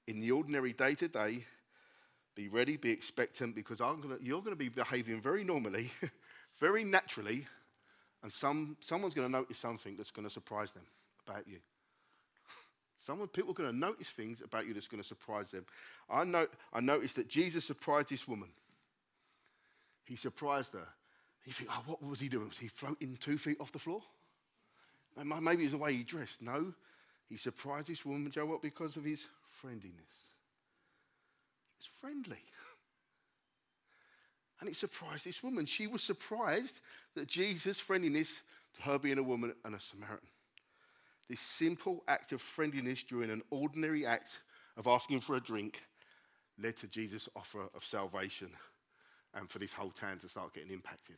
in 0.06 0.20
the 0.20 0.30
ordinary 0.30 0.72
day 0.72 0.94
to 0.94 1.08
day, 1.08 1.44
be 2.36 2.46
ready, 2.46 2.76
be 2.76 2.92
expectant, 2.92 3.56
because 3.56 3.78
gonna, 3.78 4.16
you're 4.22 4.42
going 4.42 4.52
to 4.52 4.56
be 4.56 4.68
behaving 4.68 5.20
very 5.20 5.42
normally, 5.42 5.90
very 6.60 6.84
naturally, 6.84 7.48
and 8.22 8.32
some, 8.32 8.76
someone's 8.78 9.12
going 9.12 9.26
to 9.26 9.32
notice 9.32 9.58
something 9.58 9.96
that's 9.96 10.12
going 10.12 10.26
to 10.26 10.32
surprise 10.32 10.70
them 10.70 10.86
about 11.26 11.48
you. 11.48 11.58
Someone, 13.00 13.26
people 13.26 13.50
are 13.50 13.54
going 13.54 13.72
to 13.72 13.76
notice 13.76 14.10
things 14.10 14.40
about 14.40 14.68
you 14.68 14.74
that's 14.74 14.86
going 14.86 15.02
to 15.02 15.08
surprise 15.08 15.50
them. 15.50 15.66
I, 16.08 16.22
know, 16.22 16.46
I 16.72 16.80
noticed 16.80 17.16
that 17.16 17.28
Jesus 17.28 17.64
surprised 17.64 18.10
this 18.10 18.28
woman. 18.28 18.50
He 20.04 20.14
surprised 20.14 20.74
her. 20.74 20.86
You 21.46 21.52
think, 21.52 21.70
oh, 21.72 21.82
what 21.86 22.02
was 22.02 22.20
he 22.20 22.28
doing? 22.28 22.48
Was 22.48 22.58
he 22.58 22.68
floating 22.68 23.18
two 23.20 23.36
feet 23.36 23.58
off 23.60 23.72
the 23.72 23.78
floor? 23.78 24.02
Maybe 25.16 25.62
it 25.62 25.66
was 25.66 25.72
the 25.72 25.78
way 25.78 25.94
he 25.94 26.02
dressed. 26.02 26.42
No, 26.42 26.72
he 27.28 27.36
surprised 27.36 27.88
this 27.88 28.04
woman, 28.04 28.30
Joe, 28.30 28.46
what? 28.46 28.62
Because 28.62 28.96
of 28.96 29.04
his 29.04 29.26
friendliness. 29.50 30.24
It's 31.78 31.88
friendly. 32.00 32.42
and 34.60 34.68
it 34.68 34.76
surprised 34.76 35.26
this 35.26 35.42
woman. 35.42 35.66
She 35.66 35.86
was 35.86 36.02
surprised 36.02 36.80
that 37.14 37.28
Jesus' 37.28 37.78
friendliness 37.78 38.40
to 38.76 38.82
her 38.82 38.98
being 38.98 39.18
a 39.18 39.22
woman 39.22 39.54
and 39.64 39.74
a 39.74 39.80
Samaritan. 39.80 40.28
This 41.28 41.40
simple 41.40 42.02
act 42.08 42.32
of 42.32 42.40
friendliness 42.40 43.02
during 43.02 43.30
an 43.30 43.42
ordinary 43.50 44.04
act 44.04 44.40
of 44.76 44.86
asking 44.86 45.20
for 45.20 45.36
a 45.36 45.40
drink 45.40 45.82
led 46.60 46.76
to 46.78 46.86
Jesus' 46.86 47.28
offer 47.36 47.68
of 47.74 47.84
salvation 47.84 48.50
and 49.34 49.48
for 49.48 49.58
this 49.58 49.72
whole 49.72 49.90
town 49.90 50.18
to 50.18 50.28
start 50.28 50.54
getting 50.54 50.72
impacted 50.72 51.16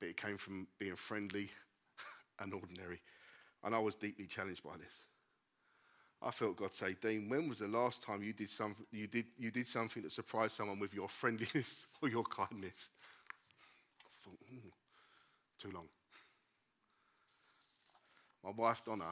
but 0.00 0.08
it 0.08 0.16
came 0.16 0.36
from 0.36 0.66
being 0.78 0.96
friendly 0.96 1.50
and 2.40 2.52
ordinary. 2.52 3.00
And 3.62 3.74
I 3.74 3.78
was 3.78 3.96
deeply 3.96 4.26
challenged 4.26 4.62
by 4.62 4.76
this. 4.76 5.06
I 6.22 6.30
felt 6.30 6.56
God 6.56 6.74
say, 6.74 6.96
Dean, 7.00 7.28
when 7.28 7.48
was 7.48 7.58
the 7.58 7.68
last 7.68 8.02
time 8.02 8.22
you 8.22 8.32
did, 8.32 8.48
some, 8.48 8.74
you 8.90 9.06
did, 9.06 9.26
you 9.38 9.50
did 9.50 9.68
something 9.68 10.02
that 10.02 10.12
surprised 10.12 10.54
someone 10.54 10.78
with 10.78 10.94
your 10.94 11.08
friendliness 11.08 11.86
or 12.02 12.08
your 12.08 12.24
kindness? 12.24 12.90
Thought, 14.20 14.38
mm, 14.52 14.70
too 15.60 15.70
long. 15.74 15.88
My 18.42 18.50
wife, 18.50 18.82
Donna, 18.84 19.06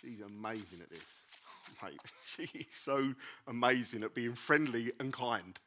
she's 0.00 0.20
amazing 0.20 0.80
at 0.82 0.90
this. 0.90 1.22
Mate, 1.82 2.00
she 2.24 2.58
is 2.58 2.66
so 2.70 3.14
amazing 3.46 4.02
at 4.02 4.14
being 4.14 4.34
friendly 4.34 4.92
and 5.00 5.12
kind. 5.12 5.58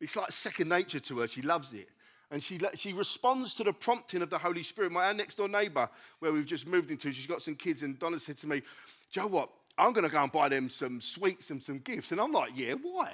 it's 0.00 0.16
like 0.16 0.30
second 0.30 0.68
nature 0.68 1.00
to 1.00 1.20
her. 1.20 1.28
She 1.28 1.42
loves 1.42 1.72
it 1.72 1.88
and 2.32 2.42
she, 2.42 2.58
she 2.74 2.94
responds 2.94 3.52
to 3.54 3.62
the 3.62 3.74
prompting 3.74 4.22
of 4.22 4.30
the 4.30 4.38
Holy 4.38 4.62
Spirit. 4.62 4.90
My 4.90 5.12
next 5.12 5.34
door 5.34 5.48
neighbor, 5.48 5.88
where 6.18 6.32
we've 6.32 6.46
just 6.46 6.66
moved 6.66 6.90
into, 6.90 7.12
she's 7.12 7.26
got 7.26 7.42
some 7.42 7.54
kids, 7.54 7.82
and 7.82 7.98
Donna 7.98 8.18
said 8.18 8.38
to 8.38 8.46
me, 8.46 8.62
Joe, 9.10 9.26
what? 9.26 9.50
I'm 9.76 9.92
going 9.92 10.06
to 10.06 10.10
go 10.10 10.22
and 10.22 10.32
buy 10.32 10.48
them 10.48 10.70
some 10.70 11.02
sweets 11.02 11.50
and 11.50 11.62
some 11.62 11.78
gifts. 11.78 12.10
And 12.10 12.20
I'm 12.20 12.32
like, 12.32 12.52
yeah, 12.54 12.72
why? 12.80 13.12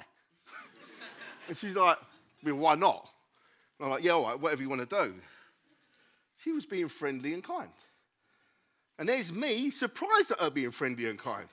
and 1.49 1.57
she's 1.57 1.75
like, 1.75 1.97
well, 2.43 2.55
why 2.55 2.75
not? 2.75 3.09
And 3.77 3.87
I'm 3.87 3.91
like, 3.91 4.03
yeah, 4.03 4.11
all 4.11 4.23
right, 4.23 4.39
whatever 4.39 4.61
you 4.61 4.69
want 4.69 4.89
to 4.89 5.05
do. 5.05 5.13
She 6.37 6.53
was 6.53 6.65
being 6.65 6.87
friendly 6.87 7.33
and 7.33 7.43
kind. 7.43 7.69
And 8.97 9.09
there's 9.09 9.33
me 9.33 9.69
surprised 9.69 10.31
at 10.31 10.39
her 10.39 10.49
being 10.49 10.71
friendly 10.71 11.09
and 11.09 11.19
kind. 11.19 11.47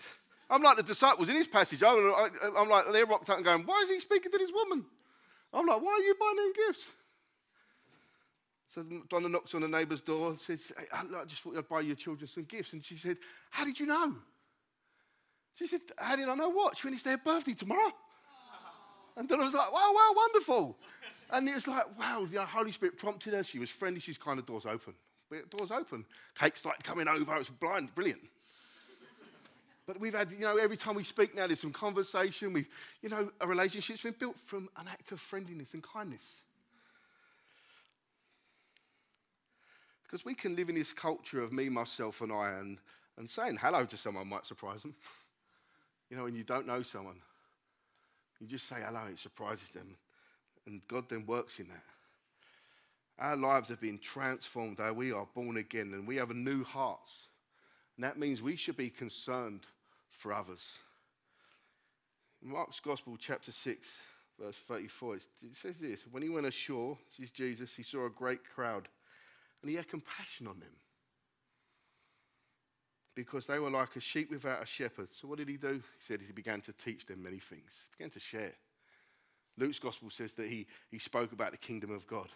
I'm 0.48 0.62
like 0.62 0.76
the 0.76 0.84
disciples 0.84 1.28
in 1.28 1.34
this 1.34 1.48
passage. 1.48 1.82
I'm 1.82 2.68
like, 2.68 2.92
they're 2.92 3.06
rocked 3.06 3.28
up 3.28 3.38
and 3.38 3.44
going, 3.44 3.62
why 3.64 3.80
is 3.82 3.90
he 3.90 3.98
speaking 3.98 4.30
to 4.30 4.38
this 4.38 4.52
woman? 4.52 4.84
I'm 5.52 5.66
like, 5.66 5.82
why 5.82 5.90
are 5.90 6.02
you 6.02 6.14
buying 6.20 6.36
them 6.36 6.52
gifts? 6.68 6.90
So 8.76 8.84
Donna 9.08 9.30
knocks 9.30 9.54
on 9.54 9.62
the 9.62 9.68
neighbour's 9.68 10.02
door 10.02 10.28
and 10.28 10.38
says, 10.38 10.70
hey, 10.78 10.84
I 10.92 11.24
just 11.24 11.40
thought 11.40 11.56
I'd 11.56 11.66
buy 11.66 11.80
your 11.80 11.96
children 11.96 12.28
some 12.28 12.44
gifts. 12.44 12.74
And 12.74 12.84
she 12.84 12.98
said, 12.98 13.16
How 13.50 13.64
did 13.64 13.80
you 13.80 13.86
know? 13.86 14.14
She 15.54 15.66
said, 15.66 15.80
How 15.96 16.14
did 16.14 16.28
I 16.28 16.34
know 16.34 16.50
what? 16.50 16.76
She 16.76 16.86
went, 16.86 16.94
It's 16.94 17.02
their 17.02 17.16
birthday 17.16 17.54
tomorrow. 17.54 17.90
And 19.16 19.26
Donna 19.26 19.44
was 19.44 19.54
like, 19.54 19.72
Wow, 19.72 19.92
wow, 19.94 20.12
wonderful. 20.14 20.76
and 21.32 21.48
it 21.48 21.54
was 21.54 21.66
like, 21.66 21.98
Wow, 21.98 22.26
the 22.30 22.42
Holy 22.42 22.70
Spirit 22.70 22.98
prompted 22.98 23.32
her. 23.32 23.42
She 23.42 23.58
was 23.58 23.70
friendly. 23.70 23.98
She's 23.98 24.18
kind 24.18 24.38
of 24.38 24.44
doors 24.44 24.66
open. 24.66 24.92
But 25.30 25.48
door's 25.48 25.70
open. 25.70 26.04
Kate's 26.38 26.66
like 26.66 26.82
coming 26.82 27.08
over. 27.08 27.34
It 27.34 27.38
was 27.38 27.48
blind, 27.48 27.94
brilliant. 27.94 28.20
but 29.86 29.98
we've 29.98 30.14
had, 30.14 30.32
you 30.32 30.40
know, 30.40 30.58
every 30.58 30.76
time 30.76 30.96
we 30.96 31.04
speak 31.04 31.34
now, 31.34 31.46
there's 31.46 31.60
some 31.60 31.72
conversation. 31.72 32.52
We've, 32.52 32.68
you 33.00 33.08
know, 33.08 33.30
a 33.40 33.46
relationship's 33.46 34.02
been 34.02 34.16
built 34.18 34.38
from 34.38 34.68
an 34.76 34.86
act 34.86 35.12
of 35.12 35.20
friendliness 35.20 35.72
and 35.72 35.82
kindness. 35.82 36.42
Because 40.06 40.24
we 40.24 40.34
can 40.34 40.54
live 40.54 40.68
in 40.68 40.76
this 40.76 40.92
culture 40.92 41.42
of 41.42 41.52
me, 41.52 41.68
myself, 41.68 42.20
and 42.20 42.32
I, 42.32 42.52
and, 42.52 42.78
and 43.18 43.28
saying 43.28 43.58
hello 43.60 43.84
to 43.84 43.96
someone 43.96 44.28
might 44.28 44.46
surprise 44.46 44.82
them. 44.82 44.94
You 46.10 46.16
know, 46.16 46.26
and 46.26 46.36
you 46.36 46.44
don't 46.44 46.66
know 46.66 46.82
someone, 46.82 47.20
you 48.40 48.46
just 48.46 48.68
say 48.68 48.76
hello, 48.84 49.06
it 49.10 49.18
surprises 49.18 49.70
them. 49.70 49.96
And 50.66 50.80
God 50.86 51.08
then 51.08 51.26
works 51.26 51.58
in 51.58 51.68
that. 51.68 51.82
Our 53.18 53.36
lives 53.36 53.68
have 53.70 53.80
been 53.80 53.98
transformed. 53.98 54.78
We 54.94 55.12
are 55.12 55.26
born 55.34 55.56
again 55.56 55.92
and 55.94 56.06
we 56.06 56.16
have 56.16 56.30
a 56.30 56.34
new 56.34 56.64
heart. 56.64 57.08
And 57.96 58.04
that 58.04 58.18
means 58.18 58.42
we 58.42 58.56
should 58.56 58.76
be 58.76 58.90
concerned 58.90 59.62
for 60.10 60.32
others. 60.32 60.78
In 62.42 62.50
Mark's 62.50 62.78
Gospel, 62.78 63.16
chapter 63.18 63.52
6, 63.52 64.00
verse 64.38 64.56
34, 64.56 65.16
it 65.16 65.22
says 65.52 65.78
this 65.78 66.06
When 66.10 66.22
he 66.22 66.28
went 66.28 66.46
ashore, 66.46 66.98
this 67.08 67.28
is 67.28 67.30
Jesus, 67.30 67.74
he 67.74 67.82
saw 67.82 68.06
a 68.06 68.10
great 68.10 68.40
crowd 68.44 68.88
and 69.62 69.70
he 69.70 69.76
had 69.76 69.88
compassion 69.88 70.46
on 70.46 70.58
them 70.60 70.72
because 73.14 73.46
they 73.46 73.58
were 73.58 73.70
like 73.70 73.96
a 73.96 74.00
sheep 74.00 74.30
without 74.30 74.62
a 74.62 74.66
shepherd. 74.66 75.08
So 75.12 75.26
what 75.26 75.38
did 75.38 75.48
he 75.48 75.56
do? 75.56 75.74
He 75.74 76.00
said 76.00 76.20
he 76.20 76.32
began 76.32 76.60
to 76.60 76.72
teach 76.72 77.06
them 77.06 77.22
many 77.22 77.38
things, 77.38 77.88
he 77.90 77.96
began 77.96 78.10
to 78.10 78.20
share. 78.20 78.52
Luke's 79.58 79.78
gospel 79.78 80.10
says 80.10 80.34
that 80.34 80.48
he, 80.48 80.66
he 80.90 80.98
spoke 80.98 81.32
about 81.32 81.50
the 81.50 81.56
kingdom 81.56 81.90
of 81.90 82.06
God. 82.06 82.28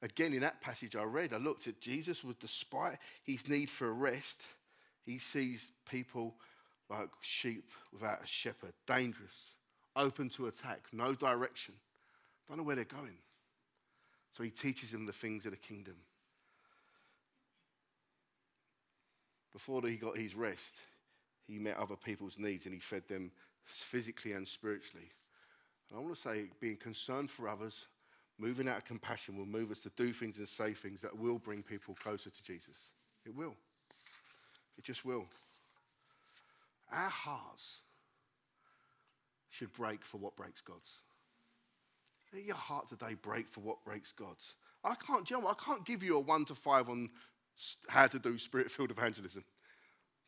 Again, 0.00 0.32
in 0.32 0.40
that 0.40 0.60
passage 0.60 0.94
I 0.94 1.02
read, 1.02 1.34
I 1.34 1.38
looked 1.38 1.66
at 1.66 1.80
Jesus 1.80 2.22
was 2.22 2.36
despite 2.36 2.98
his 3.24 3.48
need 3.48 3.68
for 3.68 3.92
rest, 3.92 4.42
he 5.04 5.18
sees 5.18 5.68
people 5.90 6.36
like 6.88 7.08
sheep 7.20 7.70
without 7.92 8.22
a 8.22 8.26
shepherd, 8.26 8.72
dangerous, 8.86 9.54
open 9.96 10.28
to 10.30 10.46
attack, 10.46 10.80
no 10.92 11.14
direction, 11.14 11.74
don't 12.48 12.58
know 12.58 12.64
where 12.64 12.76
they're 12.76 12.84
going. 12.84 13.18
So 14.32 14.44
he 14.44 14.50
teaches 14.50 14.92
them 14.92 15.06
the 15.06 15.12
things 15.12 15.44
of 15.44 15.50
the 15.50 15.58
kingdom. 15.58 15.96
Before 19.52 19.82
he 19.86 19.96
got 19.96 20.16
his 20.16 20.34
rest, 20.34 20.76
he 21.46 21.58
met 21.58 21.76
other 21.76 21.96
people's 21.96 22.38
needs 22.38 22.66
and 22.66 22.74
he 22.74 22.80
fed 22.80 23.06
them 23.08 23.32
physically 23.64 24.32
and 24.32 24.46
spiritually. 24.46 25.10
And 25.90 25.98
I 25.98 26.02
want 26.02 26.14
to 26.14 26.20
say, 26.20 26.44
being 26.60 26.76
concerned 26.76 27.30
for 27.30 27.48
others, 27.48 27.86
moving 28.38 28.68
out 28.68 28.78
of 28.78 28.84
compassion 28.84 29.36
will 29.36 29.46
move 29.46 29.70
us 29.70 29.80
to 29.80 29.90
do 29.96 30.12
things 30.12 30.38
and 30.38 30.48
say 30.48 30.72
things 30.72 31.00
that 31.02 31.18
will 31.18 31.38
bring 31.38 31.62
people 31.62 31.94
closer 32.00 32.30
to 32.30 32.42
Jesus. 32.42 32.92
It 33.26 33.34
will. 33.34 33.54
It 34.78 34.84
just 34.84 35.04
will. 35.04 35.26
Our 36.92 37.08
hearts 37.08 37.82
should 39.50 39.72
break 39.72 40.04
for 40.04 40.18
what 40.18 40.36
breaks 40.36 40.60
God's. 40.60 41.00
Let 42.32 42.44
your 42.44 42.56
heart 42.56 42.88
today 42.88 43.14
break 43.20 43.48
for 43.48 43.60
what 43.60 43.84
breaks 43.84 44.12
God's. 44.12 44.54
I 44.84 44.94
can't, 44.94 45.28
you 45.28 45.40
know, 45.40 45.48
I 45.48 45.54
can't 45.54 45.84
give 45.84 46.02
you 46.02 46.16
a 46.16 46.20
one 46.20 46.44
to 46.46 46.54
five 46.54 46.88
on 46.88 47.10
how 47.88 48.06
to 48.06 48.18
do 48.18 48.38
spirit 48.38 48.70
filled 48.70 48.90
evangelism. 48.90 49.44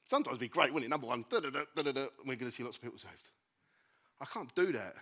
Sometimes 0.09 0.39
be 0.39 0.49
great, 0.49 0.73
wouldn't 0.73 0.87
it? 0.87 0.91
Number 0.91 1.07
one, 1.07 1.25
da 1.29 1.41
da 1.41 1.51
da 1.51 1.83
da 1.83 1.93
da, 1.93 2.07
we're 2.27 2.37
going 2.37 2.51
to 2.51 2.53
see 2.53 2.63
lots 2.63 2.77
of 2.77 2.83
people 2.83 2.99
saved. 2.99 3.29
I 4.21 4.27
can't 4.27 4.55
do 4.55 4.73
that. 4.73 4.95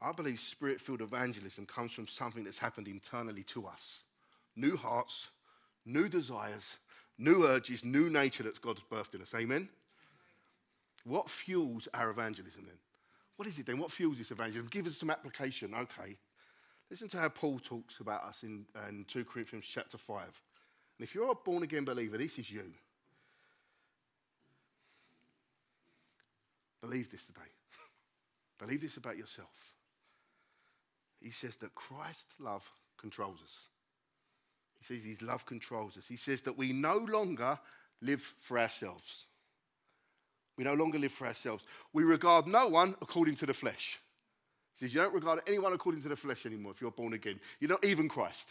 I 0.00 0.12
believe 0.12 0.40
spirit 0.40 0.80
filled 0.80 1.00
evangelism 1.00 1.66
comes 1.66 1.92
from 1.92 2.06
something 2.06 2.44
that's 2.44 2.58
happened 2.58 2.88
internally 2.88 3.44
to 3.44 3.66
us 3.66 4.04
new 4.54 4.76
hearts, 4.76 5.30
new 5.86 6.08
desires, 6.08 6.76
new 7.16 7.46
urges, 7.46 7.84
new 7.84 8.10
nature 8.10 8.42
that 8.42 8.60
God's 8.60 8.82
birthed 8.90 9.14
in 9.14 9.22
us. 9.22 9.34
Amen? 9.34 9.68
What 11.04 11.30
fuels 11.30 11.88
our 11.94 12.10
evangelism 12.10 12.64
then? 12.66 12.78
What 13.36 13.48
is 13.48 13.58
it 13.58 13.66
then? 13.66 13.78
What 13.78 13.90
fuels 13.90 14.18
this 14.18 14.30
evangelism? 14.30 14.68
Give 14.70 14.86
us 14.86 14.96
some 14.96 15.10
application. 15.10 15.74
Okay. 15.74 16.16
Listen 16.90 17.08
to 17.08 17.18
how 17.18 17.28
Paul 17.30 17.58
talks 17.58 18.00
about 18.00 18.22
us 18.24 18.42
in, 18.42 18.66
in 18.88 19.04
2 19.08 19.24
Corinthians 19.24 19.64
chapter 19.66 19.96
5. 19.96 20.40
And 20.98 21.06
if 21.06 21.14
you're 21.14 21.30
a 21.30 21.34
born 21.34 21.62
again 21.62 21.84
believer, 21.84 22.18
this 22.18 22.38
is 22.38 22.50
you. 22.50 22.64
Believe 26.80 27.10
this 27.10 27.24
today. 27.24 27.40
Believe 28.58 28.82
this 28.82 28.96
about 28.96 29.16
yourself. 29.16 29.72
He 31.20 31.30
says 31.30 31.56
that 31.56 31.74
Christ's 31.74 32.34
love 32.40 32.68
controls 32.98 33.40
us. 33.42 33.68
He 34.78 34.84
says 34.84 35.04
his 35.04 35.22
love 35.22 35.46
controls 35.46 35.96
us. 35.96 36.08
He 36.08 36.16
says 36.16 36.42
that 36.42 36.58
we 36.58 36.72
no 36.72 36.96
longer 36.96 37.58
live 38.00 38.20
for 38.40 38.58
ourselves. 38.58 39.26
We 40.58 40.64
no 40.64 40.74
longer 40.74 40.98
live 40.98 41.12
for 41.12 41.26
ourselves. 41.26 41.64
We 41.92 42.02
regard 42.02 42.46
no 42.46 42.68
one 42.68 42.96
according 43.00 43.36
to 43.36 43.46
the 43.46 43.54
flesh. 43.54 43.98
He 44.74 44.84
says, 44.84 44.94
You 44.94 45.00
don't 45.00 45.14
regard 45.14 45.40
anyone 45.46 45.72
according 45.72 46.02
to 46.02 46.08
the 46.08 46.16
flesh 46.16 46.46
anymore 46.46 46.72
if 46.72 46.80
you're 46.80 46.90
born 46.90 47.14
again. 47.14 47.38
You're 47.60 47.70
not 47.70 47.84
even 47.84 48.08
Christ. 48.08 48.50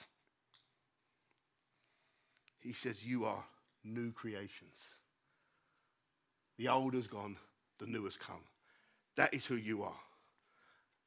He 2.62 2.74
says, 2.74 3.06
You 3.06 3.26
are 3.26 3.43
new 3.84 4.12
creations. 4.12 4.78
The 6.58 6.67
old 6.67 6.93
has 6.93 7.08
gone, 7.08 7.38
the 7.80 7.88
new 7.88 8.04
has 8.06 8.17
come. 8.17 8.43
That 9.15 9.34
is 9.34 9.45
who 9.45 9.56
you 9.56 9.84
are. 9.84 10.00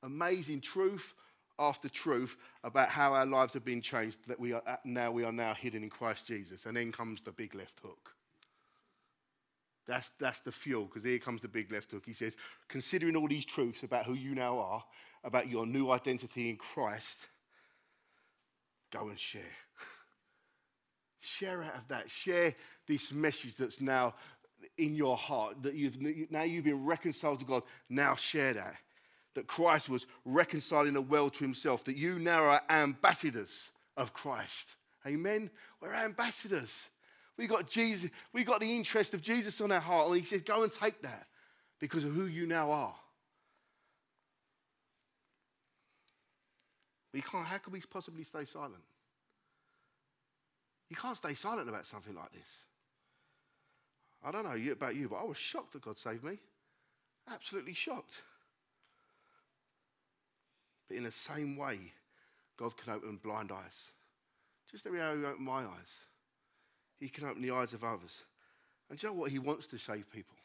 Amazing 0.02 0.60
truth 0.60 1.14
after 1.58 1.88
truth 1.88 2.36
about 2.64 2.88
how 2.88 3.14
our 3.14 3.24
lives 3.24 3.52
have 3.54 3.64
been 3.64 3.80
changed, 3.80 4.26
that 4.26 4.40
we 4.40 4.52
are 4.52 4.62
uh, 4.66 4.76
now 4.84 5.10
we 5.10 5.24
are 5.24 5.32
now 5.32 5.54
hidden 5.54 5.82
in 5.82 5.90
Christ 5.90 6.26
Jesus. 6.26 6.66
And 6.66 6.76
then 6.76 6.92
comes 6.92 7.20
the 7.22 7.32
big 7.32 7.54
left 7.54 7.80
hook. 7.80 8.14
That's, 9.86 10.10
that's 10.18 10.40
the 10.40 10.52
fuel, 10.52 10.84
because 10.84 11.04
here 11.04 11.18
comes 11.18 11.42
the 11.42 11.48
big 11.48 11.70
left 11.70 11.90
hook. 11.90 12.04
He 12.06 12.14
says, 12.14 12.36
considering 12.68 13.16
all 13.16 13.28
these 13.28 13.44
truths 13.44 13.82
about 13.82 14.06
who 14.06 14.14
you 14.14 14.34
now 14.34 14.58
are, 14.58 14.84
about 15.22 15.48
your 15.48 15.66
new 15.66 15.90
identity 15.90 16.48
in 16.48 16.56
Christ, 16.56 17.26
go 18.90 19.08
and 19.08 19.18
share. 19.18 19.42
Share 21.24 21.62
out 21.62 21.76
of 21.76 21.88
that. 21.88 22.10
Share 22.10 22.54
this 22.86 23.12
message 23.12 23.54
that's 23.56 23.80
now 23.80 24.14
in 24.76 24.94
your 24.94 25.16
heart, 25.16 25.62
that 25.62 25.74
you've 25.74 26.00
now 26.30 26.42
you've 26.42 26.64
been 26.64 26.84
reconciled 26.84 27.38
to 27.38 27.44
God. 27.44 27.62
Now 27.88 28.14
share 28.14 28.52
that. 28.54 28.76
That 29.34 29.46
Christ 29.46 29.88
was 29.88 30.06
reconciling 30.24 30.94
the 30.94 31.00
world 31.00 31.34
to 31.34 31.44
himself, 31.44 31.84
that 31.84 31.96
you 31.96 32.18
now 32.18 32.44
are 32.44 32.60
ambassadors 32.70 33.72
of 33.96 34.12
Christ. 34.12 34.76
Amen. 35.06 35.50
We're 35.80 35.92
ambassadors. 35.92 36.88
We 37.36 37.46
got 37.46 37.68
Jesus, 37.68 38.10
we 38.32 38.44
got 38.44 38.60
the 38.60 38.76
interest 38.76 39.12
of 39.12 39.22
Jesus 39.22 39.60
on 39.60 39.72
our 39.72 39.80
heart, 39.80 40.08
and 40.08 40.16
he 40.16 40.24
says, 40.24 40.42
Go 40.42 40.62
and 40.62 40.70
take 40.70 41.02
that 41.02 41.26
because 41.80 42.04
of 42.04 42.12
who 42.12 42.26
you 42.26 42.46
now 42.46 42.70
are. 42.70 42.94
We 47.12 47.22
can't, 47.22 47.46
how 47.46 47.58
can 47.58 47.72
we 47.72 47.80
possibly 47.80 48.24
stay 48.24 48.44
silent? 48.44 48.82
You 50.88 50.96
can't 50.96 51.16
stay 51.16 51.34
silent 51.34 51.68
about 51.68 51.86
something 51.86 52.14
like 52.14 52.32
this. 52.32 52.66
I 54.22 54.30
don't 54.30 54.44
know 54.44 54.72
about 54.72 54.96
you, 54.96 55.08
but 55.08 55.16
I 55.16 55.24
was 55.24 55.36
shocked 55.36 55.72
that 55.72 55.82
God 55.82 55.98
saved 55.98 56.24
me. 56.24 56.38
Absolutely 57.30 57.74
shocked. 57.74 58.22
But 60.88 60.96
in 60.96 61.04
the 61.04 61.10
same 61.10 61.56
way, 61.56 61.92
God 62.58 62.76
can 62.76 62.92
open 62.92 63.18
blind 63.22 63.50
eyes. 63.52 63.92
Just 64.70 64.84
the 64.84 64.92
way 64.92 64.98
He 64.98 65.04
opened 65.04 65.40
my 65.40 65.62
eyes. 65.62 66.08
He 66.98 67.08
can 67.08 67.24
open 67.24 67.42
the 67.42 67.50
eyes 67.50 67.72
of 67.72 67.84
others. 67.84 68.22
And 68.90 69.02
you 69.02 69.08
know 69.08 69.14
what? 69.14 69.30
He 69.30 69.38
wants 69.38 69.66
to 69.68 69.78
save 69.78 70.10
people. 70.10 70.36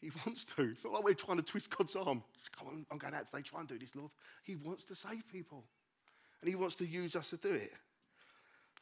He 0.00 0.10
wants 0.24 0.44
to. 0.44 0.62
It's 0.62 0.84
not 0.84 0.94
like 0.94 1.04
we're 1.04 1.14
trying 1.14 1.38
to 1.38 1.42
twist 1.42 1.70
God's 1.70 1.96
arm. 1.96 2.22
Come 2.56 2.68
on, 2.68 2.86
I'm 2.90 2.98
going 2.98 3.14
out 3.14 3.30
today, 3.30 3.42
try 3.42 3.60
and 3.60 3.68
do 3.68 3.78
this, 3.78 3.94
Lord. 3.96 4.10
He 4.44 4.56
wants 4.56 4.84
to 4.84 4.94
save 4.94 5.26
people. 5.30 5.64
And 6.40 6.48
He 6.48 6.54
wants 6.54 6.76
to 6.76 6.86
use 6.86 7.16
us 7.16 7.30
to 7.30 7.36
do 7.36 7.52
it. 7.52 7.72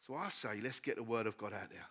So 0.07 0.15
I 0.15 0.29
say, 0.29 0.61
let's 0.63 0.81
get 0.81 0.97
the 0.97 1.03
word 1.03 1.27
of 1.27 1.39
God 1.39 1.55
out 1.55 1.71
there. 1.71 1.87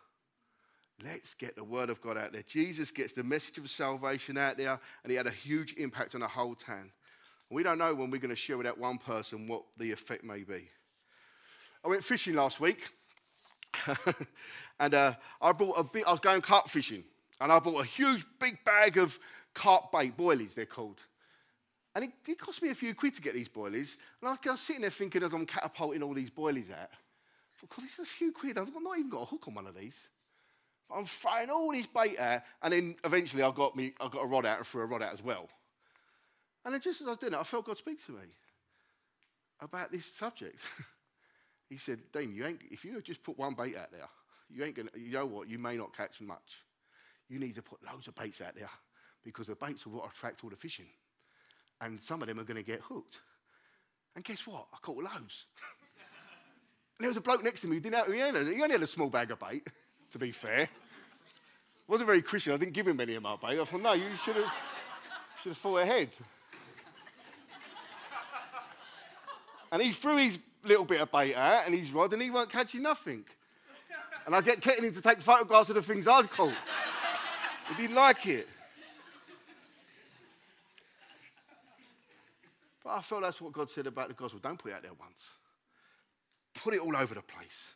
Let's 1.04 1.34
get 1.34 1.56
the 1.56 1.64
word 1.64 1.90
of 1.90 2.00
God 2.00 2.16
out 2.16 2.32
there. 2.32 2.44
Jesus 2.44 2.92
gets 2.92 3.14
the 3.14 3.24
message 3.24 3.58
of 3.58 3.70
salvation 3.70 4.38
out 4.38 4.58
there, 4.58 4.80
and 5.04 5.10
he 5.12 5.16
had 5.16 5.26
a 5.26 5.32
huge 5.32 5.74
impact 5.74 6.14
on 6.14 6.22
the 6.22 6.28
whole 6.28 6.54
town. 6.54 6.92
We 7.50 7.64
don't 7.64 7.80
know 7.80 7.94
when 7.96 8.12
we're 8.12 8.20
going 8.20 8.30
to 8.30 8.36
share 8.36 8.58
with 8.58 8.68
that 8.68 8.78
one 8.78 9.00
person 9.00 9.48
what 9.48 9.64
the 9.78 9.92
effect 9.92 10.24
may 10.24 10.44
be. 10.44 10.70
I 11.84 11.88
went 11.88 12.04
fishing 12.04 12.36
last 12.36 12.60
week, 12.60 12.88
and 14.80 14.94
uh, 14.94 15.14
I 15.42 15.52
bought 15.52 15.80
a 15.80 15.84
big, 15.84 16.06
I 16.06 16.12
was 16.12 16.20
going 16.20 16.42
carp 16.42 16.70
fishing, 16.70 17.04
and 17.42 17.52
I 17.52 17.58
bought 17.58 17.82
a 17.82 17.88
huge 17.88 18.26
big 18.40 18.64
bag 18.64 18.98
of 18.98 19.18
carp 19.56 19.92
bait, 19.92 20.16
boilies 20.16 20.54
they're 20.54 20.66
called. 20.68 21.00
And 21.96 22.06
it, 22.06 22.12
it 22.28 22.38
cost 22.40 22.62
me 22.62 22.70
a 22.70 22.76
few 22.76 22.94
quid 22.94 23.16
to 23.16 23.22
get 23.22 23.34
these 23.34 23.50
boilies. 23.50 23.98
And 24.22 24.30
I 24.30 24.52
was 24.52 24.62
sitting 24.62 24.82
there 24.82 24.90
thinking 24.90 25.24
as 25.24 25.34
I'm 25.34 25.46
catapulting 25.46 26.02
all 26.02 26.14
these 26.14 26.32
boilies 26.32 26.72
out, 26.72 26.90
God, 27.70 27.84
this 27.84 27.94
is 27.94 28.00
a 28.00 28.06
few 28.06 28.32
quid. 28.32 28.58
I've 28.58 28.70
not 28.74 28.98
even 28.98 29.10
got 29.10 29.24
a 29.24 29.26
hook 29.26 29.48
on 29.48 29.56
one 29.56 29.68
of 29.68 29.78
these. 29.78 30.08
I'm 30.94 31.06
throwing 31.06 31.50
all 31.50 31.72
this 31.72 31.88
bait 31.88 32.20
out, 32.20 32.42
and 32.62 32.74
then 32.74 32.96
eventually 33.04 33.42
I 33.42 33.52
got 33.52 33.76
me, 33.76 33.94
I 34.00 34.08
got 34.10 34.24
a 34.24 34.28
rod 34.28 34.46
out 34.46 34.58
and 34.58 34.68
threw 34.68 34.82
a 34.82 34.86
rod 34.86 35.02
out 35.02 35.14
as 35.14 35.24
well. 35.24 35.50
And 36.66 36.74
then 36.74 36.82
just 36.82 37.02
as 37.02 37.08
I 37.08 37.12
was 37.12 37.20
doing 37.20 37.34
it, 37.34 37.40
I 37.40 37.44
felt 37.44 37.66
God 37.66 37.78
speak 37.78 38.06
to 38.06 38.12
me 38.12 38.28
about 39.60 39.92
this 39.92 40.06
subject. 40.06 40.62
He 41.74 41.78
said, 41.78 42.02
Dean, 42.12 42.36
you 42.36 42.46
ain't, 42.46 42.62
if 42.70 42.86
you 42.86 43.02
just 43.02 43.24
put 43.24 43.36
one 43.36 43.56
bait 43.56 43.76
out 43.76 43.92
there, 43.92 44.08
you 44.48 44.64
ain't 44.64 44.76
gonna, 44.76 44.92
you 44.96 45.12
know 45.14 45.26
what, 45.26 45.50
you 45.50 45.58
may 45.58 45.76
not 45.76 45.98
catch 45.98 46.22
much. 46.22 46.60
You 47.28 47.40
need 47.40 47.56
to 47.56 47.64
put 47.64 47.80
loads 47.84 48.08
of 48.08 48.14
baits 48.14 48.42
out 48.42 48.54
there 48.56 48.70
because 49.24 49.48
the 49.48 49.56
baits 49.56 49.88
are 49.88 49.90
what 49.90 50.08
attract 50.08 50.44
all 50.44 50.52
the 50.52 50.56
fishing. 50.56 50.86
And 51.82 52.00
some 52.00 52.22
of 52.22 52.28
them 52.28 52.40
are 52.40 52.44
going 52.44 52.64
to 52.64 52.64
get 52.64 52.82
hooked. 52.82 53.22
And 54.16 54.24
guess 54.24 54.46
what? 54.46 54.68
I 54.72 54.78
caught 54.84 55.04
loads. 55.04 55.48
there 57.00 57.10
was 57.10 57.18
a 57.18 57.22
bloke 57.22 57.44
next 57.44 57.62
to 57.62 57.68
me 57.68 57.76
who 57.76 57.80
didn't 57.82 57.96
have, 57.96 58.08
he 58.08 58.22
only 58.22 58.72
had 58.72 58.82
a 58.82 58.88
small 58.88 59.10
bag 59.10 59.32
of 59.32 59.40
bait, 59.40 59.68
to 60.12 60.20
be 60.20 60.32
fair. 60.32 60.70
Wasn't 61.88 62.08
very 62.08 62.22
Christian. 62.22 62.54
I 62.54 62.58
didn't 62.58 62.74
give 62.74 62.88
him 62.88 63.00
any 63.00 63.16
of 63.16 63.24
my 63.24 63.36
bait. 63.36 63.60
I 63.60 63.66
thought, 63.66 63.82
no, 63.82 63.94
you 63.94 64.16
should 64.24 64.36
have, 64.38 64.54
should 65.42 65.50
have 65.50 65.58
thought 65.58 65.78
ahead. 65.78 66.10
and 69.72 69.82
he 69.82 69.92
threw 69.92 70.18
his 70.18 70.40
little 70.64 70.86
bit 70.86 71.02
of 71.02 71.12
bait 71.12 71.36
out 71.36 71.66
and 71.66 71.76
his 71.76 71.92
rod, 71.92 72.14
and 72.14 72.22
he 72.22 72.30
weren't 72.30 72.50
catching 72.50 72.82
nothing. 72.82 73.26
And 74.26 74.34
I 74.34 74.42
get 74.42 74.62
getting 74.62 74.86
him 74.86 74.94
to 74.94 75.02
take 75.02 75.22
photographs 75.22 75.70
of 75.70 75.76
the 75.76 75.82
things 75.82 76.08
I'd 76.08 76.30
caught. 76.30 76.54
he 77.70 77.76
didn't 77.82 77.96
like 77.96 78.26
it. 78.28 78.48
But 82.84 82.92
I 82.92 83.02
felt 83.02 83.22
that's 83.22 83.42
what 83.42 83.52
God 83.52 83.70
said 83.70 83.88
about 83.88 84.10
the 84.10 84.14
gospel. 84.14 84.40
Don't 84.42 84.58
put 84.58 84.72
it 84.72 84.76
out 84.76 84.82
there 84.82 84.92
once. 84.98 85.32
Put 86.54 86.74
it 86.74 86.82
all 86.82 86.96
over 86.96 87.16
the 87.16 87.22
place 87.22 87.74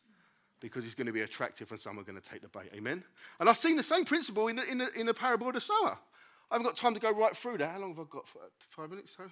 because 0.59 0.85
it's 0.85 0.95
going 0.95 1.07
to 1.07 1.13
be 1.13 1.21
attractive 1.21 1.69
when 1.69 1.79
someone's 1.79 2.07
going 2.07 2.19
to 2.19 2.29
take 2.29 2.41
the 2.41 2.47
bait. 2.47 2.71
Amen? 2.75 3.03
And 3.39 3.49
I've 3.49 3.57
seen 3.57 3.75
the 3.75 3.83
same 3.83 4.05
principle 4.05 4.47
in 4.47 4.55
the, 4.55 4.69
in 4.69 4.77
the, 4.79 4.91
in 4.93 5.05
the 5.05 5.13
parable 5.13 5.47
of 5.47 5.53
the 5.53 5.61
sower. 5.61 5.97
I 6.49 6.55
haven't 6.55 6.67
got 6.67 6.77
time 6.77 6.93
to 6.93 6.99
go 6.99 7.11
right 7.11 7.35
through 7.35 7.57
that. 7.59 7.71
How 7.71 7.79
long 7.79 7.89
have 7.95 7.99
I 7.99 8.09
got? 8.09 8.25
Five 8.69 8.89
minutes? 8.89 9.17
So, 9.17 9.23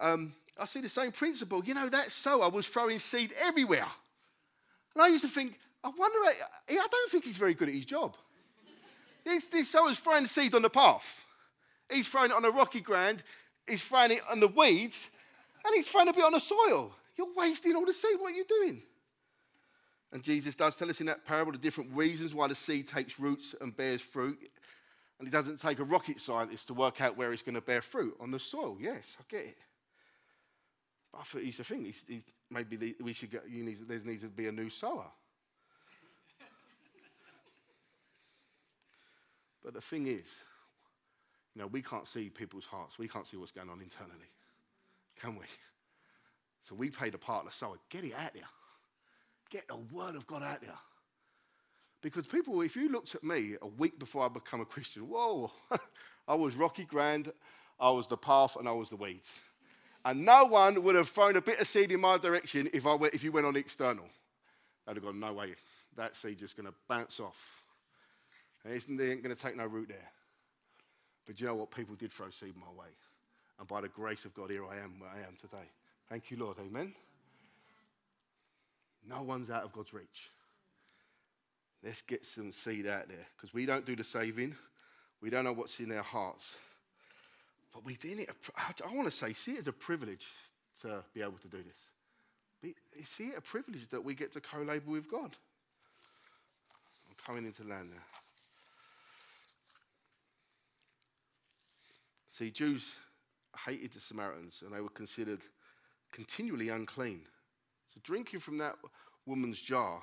um, 0.00 0.34
I 0.60 0.66
see 0.66 0.80
the 0.80 0.88
same 0.88 1.12
principle. 1.12 1.64
You 1.64 1.74
know, 1.74 1.88
that 1.88 2.12
sower 2.12 2.48
was 2.50 2.66
throwing 2.66 2.98
seed 2.98 3.32
everywhere. 3.40 3.86
And 4.94 5.02
I 5.02 5.08
used 5.08 5.22
to 5.22 5.28
think, 5.28 5.58
I 5.82 5.88
wonder, 5.88 6.18
I 6.70 6.86
don't 6.90 7.10
think 7.10 7.24
he's 7.24 7.36
very 7.36 7.54
good 7.54 7.68
at 7.68 7.74
his 7.74 7.84
job. 7.84 8.16
this, 9.24 9.46
this 9.46 9.70
sower's 9.70 9.98
throwing 9.98 10.26
seed 10.26 10.54
on 10.54 10.62
the 10.62 10.70
path. 10.70 11.24
He's 11.90 12.08
throwing 12.08 12.30
it 12.30 12.36
on 12.36 12.42
the 12.42 12.50
rocky 12.50 12.80
ground, 12.80 13.22
he's 13.68 13.82
throwing 13.82 14.12
it 14.12 14.20
on 14.30 14.40
the 14.40 14.48
weeds, 14.48 15.10
and 15.64 15.74
he's 15.74 15.88
throwing 15.88 16.08
a 16.08 16.12
bit 16.12 16.24
on 16.24 16.32
the 16.32 16.40
soil. 16.40 16.94
You're 17.16 17.32
wasting 17.36 17.76
all 17.76 17.86
the 17.86 17.92
seed. 17.92 18.16
What 18.18 18.32
are 18.32 18.36
you 18.36 18.44
doing? 18.44 18.82
And 20.12 20.22
Jesus 20.22 20.54
does 20.54 20.76
tell 20.76 20.88
us 20.88 21.00
in 21.00 21.06
that 21.06 21.24
parable 21.24 21.50
the 21.52 21.58
different 21.58 21.90
reasons 21.92 22.32
why 22.34 22.46
the 22.46 22.54
seed 22.54 22.86
takes 22.86 23.18
roots 23.18 23.54
and 23.60 23.76
bears 23.76 24.00
fruit. 24.00 24.38
And 25.18 25.28
it 25.28 25.32
doesn't 25.32 25.60
take 25.60 25.80
a 25.80 25.84
rocket 25.84 26.20
scientist 26.20 26.68
to 26.68 26.74
work 26.74 27.00
out 27.00 27.16
where 27.16 27.32
it's 27.32 27.42
going 27.42 27.56
to 27.56 27.60
bear 27.60 27.82
fruit 27.82 28.16
on 28.20 28.30
the 28.30 28.38
soil. 28.38 28.76
Yes, 28.80 29.16
I 29.18 29.24
get 29.28 29.46
it. 29.46 29.58
But 31.12 31.20
I 31.20 31.24
thought 31.24 31.42
he's 31.42 31.56
the 31.56 31.64
thing. 31.64 31.84
He's, 31.84 32.04
he's, 32.06 32.24
maybe 32.50 32.94
we 33.02 33.12
should 33.12 33.30
get, 33.30 33.42
you 33.48 33.64
need, 33.64 33.78
there 33.88 34.00
needs 34.04 34.22
to 34.22 34.28
be 34.28 34.46
a 34.46 34.52
new 34.52 34.70
sower. 34.70 35.06
but 39.64 39.74
the 39.74 39.80
thing 39.80 40.06
is, 40.06 40.44
you 41.54 41.62
know, 41.62 41.68
we 41.68 41.82
can't 41.82 42.06
see 42.06 42.30
people's 42.30 42.66
hearts. 42.66 42.98
We 42.98 43.08
can't 43.08 43.26
see 43.26 43.36
what's 43.36 43.52
going 43.52 43.68
on 43.68 43.80
internally, 43.80 44.30
can 45.20 45.36
we? 45.36 45.46
So 46.64 46.74
we 46.74 46.90
play 46.90 47.10
the 47.10 47.18
part 47.18 47.44
of 47.44 47.50
the 47.50 47.56
sower. 47.56 47.76
Get 47.90 48.04
it 48.04 48.14
out 48.14 48.34
there. 48.34 48.42
Get 49.50 49.68
the 49.68 49.76
word 49.92 50.16
of 50.16 50.26
God 50.26 50.42
out 50.42 50.60
there. 50.62 50.78
Because 52.02 52.26
people, 52.26 52.60
if 52.60 52.76
you 52.76 52.90
looked 52.90 53.14
at 53.14 53.22
me 53.22 53.54
a 53.62 53.66
week 53.66 53.98
before 53.98 54.24
I 54.24 54.28
become 54.28 54.60
a 54.60 54.64
Christian, 54.64 55.08
whoa, 55.08 55.50
I 56.28 56.34
was 56.34 56.54
Rocky 56.54 56.84
Grand, 56.84 57.32
I 57.80 57.90
was 57.90 58.06
the 58.06 58.16
path, 58.16 58.56
and 58.56 58.68
I 58.68 58.72
was 58.72 58.90
the 58.90 58.96
weeds. 58.96 59.38
And 60.04 60.24
no 60.24 60.44
one 60.44 60.82
would 60.82 60.96
have 60.96 61.08
thrown 61.08 61.36
a 61.36 61.40
bit 61.40 61.60
of 61.60 61.66
seed 61.66 61.92
in 61.92 62.00
my 62.00 62.18
direction 62.18 62.68
if, 62.74 62.86
I 62.86 62.94
went, 62.94 63.14
if 63.14 63.24
you 63.24 63.32
went 63.32 63.46
on 63.46 63.56
external. 63.56 64.04
They'd 64.86 64.96
have 64.96 65.04
gone, 65.04 65.18
no 65.18 65.32
way, 65.32 65.54
that 65.96 66.14
seed 66.14 66.38
just 66.38 66.56
going 66.56 66.66
to 66.66 66.74
bounce 66.88 67.20
off. 67.20 67.62
And 68.64 68.98
they 68.98 69.10
ain't 69.10 69.22
going 69.22 69.34
to 69.34 69.42
take 69.42 69.56
no 69.56 69.66
root 69.66 69.88
there. 69.88 70.10
But 71.26 71.40
you 71.40 71.46
know 71.46 71.54
what? 71.54 71.70
People 71.70 71.94
did 71.94 72.12
throw 72.12 72.28
seed 72.30 72.54
my 72.56 72.70
way. 72.78 72.88
And 73.58 73.68
by 73.68 73.80
the 73.80 73.88
grace 73.88 74.24
of 74.24 74.34
God, 74.34 74.50
here 74.50 74.64
I 74.66 74.76
am 74.76 74.98
where 74.98 75.10
I 75.10 75.26
am 75.26 75.36
today. 75.40 75.70
Thank 76.08 76.30
you, 76.30 76.36
Lord. 76.36 76.56
Amen. 76.60 76.94
No 79.08 79.22
one's 79.22 79.50
out 79.50 79.64
of 79.64 79.72
God's 79.72 79.92
reach. 79.92 80.30
Let's 81.82 82.02
get 82.02 82.24
some 82.24 82.52
seed 82.52 82.86
out 82.86 83.08
there 83.08 83.26
because 83.36 83.52
we 83.52 83.66
don't 83.66 83.84
do 83.84 83.94
the 83.94 84.04
saving. 84.04 84.56
We 85.20 85.30
don't 85.30 85.44
know 85.44 85.52
what's 85.52 85.80
in 85.80 85.88
their 85.88 86.02
hearts. 86.02 86.56
But 87.72 87.84
we 87.84 87.96
did 87.96 88.20
it. 88.20 88.30
I 88.56 88.94
want 88.94 89.06
to 89.06 89.10
say, 89.10 89.32
see 89.32 89.52
it 89.52 89.60
as 89.60 89.68
a 89.68 89.72
privilege 89.72 90.26
to 90.82 91.04
be 91.12 91.20
able 91.20 91.38
to 91.42 91.48
do 91.48 91.58
this. 91.62 91.90
See 93.04 93.24
it 93.24 93.38
a 93.38 93.42
privilege 93.42 93.88
that 93.88 94.02
we 94.02 94.14
get 94.14 94.32
to 94.32 94.40
co 94.40 94.62
labor 94.62 94.90
with 94.90 95.10
God. 95.10 95.30
I'm 97.08 97.16
coming 97.26 97.44
into 97.44 97.64
land 97.64 97.90
now. 97.90 98.02
See, 102.32 102.50
Jews 102.50 102.94
hated 103.66 103.92
the 103.92 104.00
Samaritans 104.00 104.62
and 104.64 104.74
they 104.74 104.80
were 104.80 104.88
considered 104.88 105.40
continually 106.14 106.68
unclean. 106.68 107.22
So 107.92 108.00
drinking 108.02 108.40
from 108.40 108.58
that 108.58 108.76
woman's 109.26 109.60
jar 109.60 110.02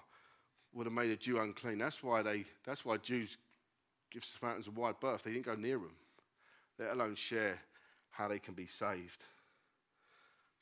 would 0.74 0.86
have 0.86 0.93
made 0.93 1.10
a 1.10 1.15
Jew 1.15 1.39
unclean. 1.39 1.78
That's 1.78 2.04
why 2.04 2.21
they 2.21 2.45
that's 2.65 2.86
why 2.86 2.97
Jews 2.97 3.38
give 4.12 4.26
Samaritans 4.26 4.67
a 4.67 4.71
wide 4.71 5.00
berth. 5.00 5.24
They 5.24 5.32
didn't 5.32 5.45
go 5.45 5.56
near 5.56 5.78
them, 5.78 5.95
let 6.78 6.91
alone 6.91 7.15
share 7.15 7.60
how 8.10 8.28
they 8.28 8.39
can 8.39 8.54
be 8.54 8.67
saved. 8.67 9.24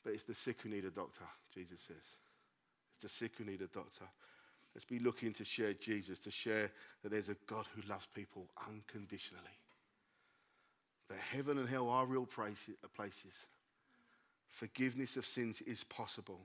But 0.04 0.14
it's 0.14 0.22
the 0.22 0.34
sick 0.34 0.60
who 0.62 0.70
need 0.70 0.84
a 0.84 0.90
doctor, 0.90 1.24
Jesus 1.52 1.80
says. 1.80 1.96
It's 2.94 3.02
the 3.02 3.08
sick 3.08 3.32
who 3.36 3.44
need 3.44 3.60
a 3.60 3.66
doctor. 3.66 4.04
Let's 4.74 4.84
be 4.84 5.00
looking 5.00 5.32
to 5.34 5.44
share 5.44 5.74
Jesus, 5.74 6.20
to 6.20 6.30
share 6.30 6.70
that 7.02 7.10
there's 7.10 7.28
a 7.28 7.36
God 7.46 7.66
who 7.74 7.82
loves 7.88 8.06
people 8.14 8.46
unconditionally. 8.68 9.58
That 11.08 11.18
heaven 11.18 11.58
and 11.58 11.68
hell 11.68 11.88
are 11.88 12.06
real 12.06 12.26
places. 12.26 13.46
Forgiveness 14.50 15.16
of 15.16 15.24
sins 15.24 15.60
is 15.62 15.84
possible. 15.84 16.40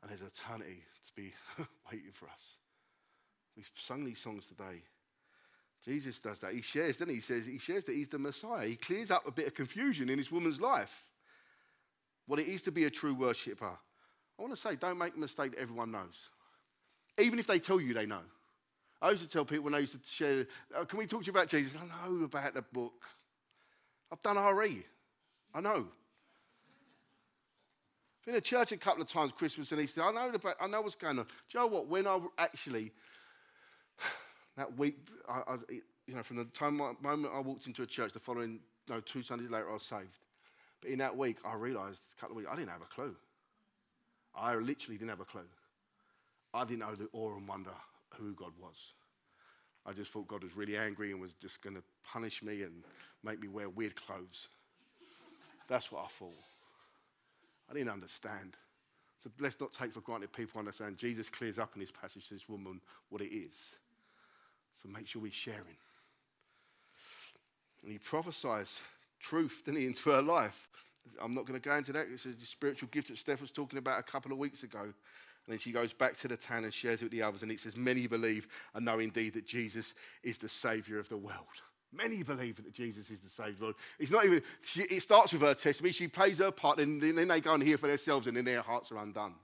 And 0.00 0.10
there's 0.10 0.22
eternity 0.22 0.82
to 1.06 1.12
be 1.14 1.32
waiting 1.92 2.12
for 2.12 2.26
us. 2.26 2.58
We've 3.56 3.70
sung 3.74 4.04
these 4.04 4.18
songs 4.18 4.46
today. 4.46 4.82
Jesus 5.84 6.18
does 6.18 6.38
that. 6.40 6.52
He 6.52 6.62
shares, 6.62 6.96
doesn't 6.96 7.10
he? 7.10 7.16
He 7.16 7.20
says 7.20 7.46
he 7.46 7.58
shares 7.58 7.84
that 7.84 7.94
he's 7.94 8.08
the 8.08 8.18
Messiah. 8.18 8.66
He 8.66 8.76
clears 8.76 9.10
up 9.10 9.26
a 9.26 9.32
bit 9.32 9.46
of 9.46 9.54
confusion 9.54 10.08
in 10.08 10.16
this 10.16 10.32
woman's 10.32 10.60
life. 10.60 11.08
What 12.26 12.38
it 12.38 12.48
is 12.48 12.62
to 12.62 12.72
be 12.72 12.84
a 12.84 12.90
true 12.90 13.14
worshipper. 13.14 13.66
I 14.38 14.42
want 14.42 14.54
to 14.54 14.60
say, 14.60 14.76
don't 14.76 14.98
make 14.98 15.14
a 15.14 15.18
mistake 15.18 15.52
that 15.52 15.60
everyone 15.60 15.90
knows. 15.90 16.30
Even 17.18 17.38
if 17.38 17.46
they 17.46 17.58
tell 17.58 17.80
you 17.80 17.94
they 17.94 18.06
know. 18.06 18.22
I 19.00 19.10
used 19.10 19.22
to 19.22 19.28
tell 19.28 19.44
people 19.44 19.64
when 19.64 19.74
I 19.74 19.80
used 19.80 20.00
to 20.00 20.08
share, 20.08 20.46
oh, 20.74 20.86
can 20.86 20.98
we 20.98 21.06
talk 21.06 21.20
to 21.22 21.26
you 21.26 21.32
about 21.32 21.48
Jesus? 21.48 21.76
I 21.76 22.08
know 22.08 22.24
about 22.24 22.54
the 22.54 22.62
book. 22.62 23.04
I've 24.10 24.22
done 24.22 24.38
RE. 24.56 24.82
I 25.54 25.60
know. 25.60 25.86
Been 28.24 28.34
to 28.34 28.40
church 28.40 28.72
a 28.72 28.76
couple 28.78 29.02
of 29.02 29.08
times, 29.08 29.32
Christmas 29.32 29.70
and 29.72 29.80
Easter. 29.80 30.02
I 30.02 30.10
know, 30.10 30.30
about, 30.30 30.56
I 30.58 30.66
know 30.66 30.80
what's 30.80 30.94
going 30.94 31.18
on. 31.18 31.24
Do 31.24 31.30
you 31.52 31.60
know 31.60 31.66
what? 31.66 31.88
When 31.88 32.06
I 32.06 32.18
actually, 32.38 32.92
that 34.56 34.78
week, 34.78 34.96
I, 35.28 35.42
I, 35.46 35.56
you 36.06 36.14
know, 36.14 36.22
from 36.22 36.38
the 36.38 36.44
time 36.46 36.76
moment 36.76 37.34
I 37.34 37.40
walked 37.40 37.66
into 37.66 37.82
a 37.82 37.86
church, 37.86 38.12
the 38.12 38.20
following, 38.20 38.60
no, 38.88 39.00
two 39.00 39.22
Sundays 39.22 39.50
later, 39.50 39.68
I 39.68 39.74
was 39.74 39.82
saved. 39.82 40.20
But 40.80 40.90
in 40.90 40.98
that 40.98 41.16
week, 41.16 41.36
I 41.44 41.54
realized 41.54 42.02
a 42.16 42.20
couple 42.20 42.36
of 42.36 42.38
weeks, 42.38 42.50
I 42.50 42.56
didn't 42.56 42.70
have 42.70 42.82
a 42.82 42.86
clue. 42.86 43.14
I 44.34 44.54
literally 44.54 44.96
didn't 44.96 45.10
have 45.10 45.20
a 45.20 45.24
clue. 45.24 45.48
I 46.54 46.64
didn't 46.64 46.80
know 46.80 46.94
the 46.94 47.08
awe 47.12 47.36
and 47.36 47.46
wonder 47.46 47.74
who 48.14 48.32
God 48.34 48.52
was. 48.58 48.94
I 49.86 49.92
just 49.92 50.10
thought 50.12 50.28
God 50.28 50.42
was 50.42 50.56
really 50.56 50.78
angry 50.78 51.12
and 51.12 51.20
was 51.20 51.34
just 51.34 51.62
going 51.62 51.76
to 51.76 51.82
punish 52.04 52.42
me 52.42 52.62
and 52.62 52.84
make 53.22 53.40
me 53.40 53.48
wear 53.48 53.68
weird 53.68 53.96
clothes. 53.96 54.48
That's 55.68 55.92
what 55.92 56.04
I 56.04 56.08
thought. 56.08 56.32
I 57.70 57.74
didn't 57.74 57.90
understand. 57.90 58.56
So 59.22 59.30
let's 59.40 59.58
not 59.58 59.72
take 59.72 59.92
for 59.92 60.00
granted 60.00 60.32
people 60.32 60.58
understand. 60.58 60.98
Jesus 60.98 61.30
clears 61.30 61.58
up 61.58 61.70
in 61.74 61.80
this 61.80 61.90
passage 61.90 62.28
to 62.28 62.34
this 62.34 62.48
woman 62.48 62.80
what 63.08 63.22
it 63.22 63.34
is. 63.34 63.76
So 64.82 64.88
make 64.88 65.06
sure 65.06 65.22
we're 65.22 65.32
sharing. 65.32 65.78
And 67.82 67.92
he 67.92 67.98
prophesies 67.98 68.80
truth, 69.20 69.62
didn't 69.64 69.80
he, 69.80 69.86
into 69.86 70.10
her 70.10 70.22
life. 70.22 70.68
I'm 71.22 71.34
not 71.34 71.46
going 71.46 71.60
to 71.60 71.68
go 71.68 71.74
into 71.74 71.92
that. 71.92 72.06
It's 72.12 72.26
a 72.26 72.34
spiritual 72.44 72.88
gift 72.90 73.08
that 73.08 73.18
Steph 73.18 73.40
was 73.40 73.50
talking 73.50 73.78
about 73.78 74.00
a 74.00 74.02
couple 74.02 74.32
of 74.32 74.38
weeks 74.38 74.62
ago. 74.62 74.80
And 74.82 75.52
then 75.52 75.58
she 75.58 75.72
goes 75.72 75.92
back 75.92 76.16
to 76.18 76.28
the 76.28 76.36
town 76.36 76.64
and 76.64 76.72
shares 76.72 77.02
it 77.02 77.06
with 77.06 77.12
the 77.12 77.22
others. 77.22 77.42
And 77.42 77.52
it 77.52 77.60
says, 77.60 77.76
Many 77.76 78.06
believe 78.06 78.48
and 78.74 78.84
know 78.84 78.98
indeed 78.98 79.34
that 79.34 79.46
Jesus 79.46 79.94
is 80.22 80.38
the 80.38 80.48
Savior 80.48 80.98
of 80.98 81.08
the 81.08 81.18
world. 81.18 81.62
Many 81.96 82.22
believe 82.22 82.56
that 82.56 82.72
Jesus 82.72 83.10
is 83.10 83.20
the 83.20 83.30
saved 83.30 83.60
Lord. 83.60 83.74
It's 83.98 84.10
not 84.10 84.24
even, 84.24 84.42
she, 84.62 84.82
it 84.82 85.00
starts 85.00 85.32
with 85.32 85.42
her 85.42 85.54
testimony. 85.54 85.92
She 85.92 86.08
plays 86.08 86.38
her 86.38 86.50
part, 86.50 86.78
and 86.78 87.00
then 87.00 87.28
they 87.28 87.40
go 87.40 87.54
and 87.54 87.62
hear 87.62 87.78
for 87.78 87.86
themselves, 87.86 88.26
and 88.26 88.36
then 88.36 88.44
their 88.44 88.62
hearts 88.62 88.90
are 88.90 88.98
undone. 88.98 89.34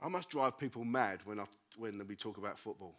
I 0.00 0.08
must 0.08 0.30
drive 0.30 0.58
people 0.58 0.84
mad 0.84 1.20
when, 1.24 1.40
I, 1.40 1.44
when 1.76 2.04
we 2.06 2.16
talk 2.16 2.36
about 2.36 2.58
football. 2.58 2.94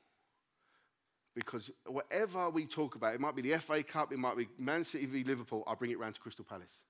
Because 1.35 1.71
whatever 1.85 2.49
we 2.49 2.65
talk 2.65 2.95
about, 2.95 3.15
it 3.15 3.19
might 3.19 3.35
be 3.35 3.41
the 3.41 3.57
FA 3.57 3.83
Cup, 3.83 4.13
it 4.13 4.19
might 4.19 4.37
be 4.37 4.47
Man 4.57 4.83
City 4.83 5.05
v 5.05 5.23
Liverpool, 5.23 5.63
I 5.67 5.73
bring 5.75 5.91
it 5.91 5.99
round 5.99 6.15
to 6.15 6.21
Crystal 6.21 6.45
Palace. 6.45 6.83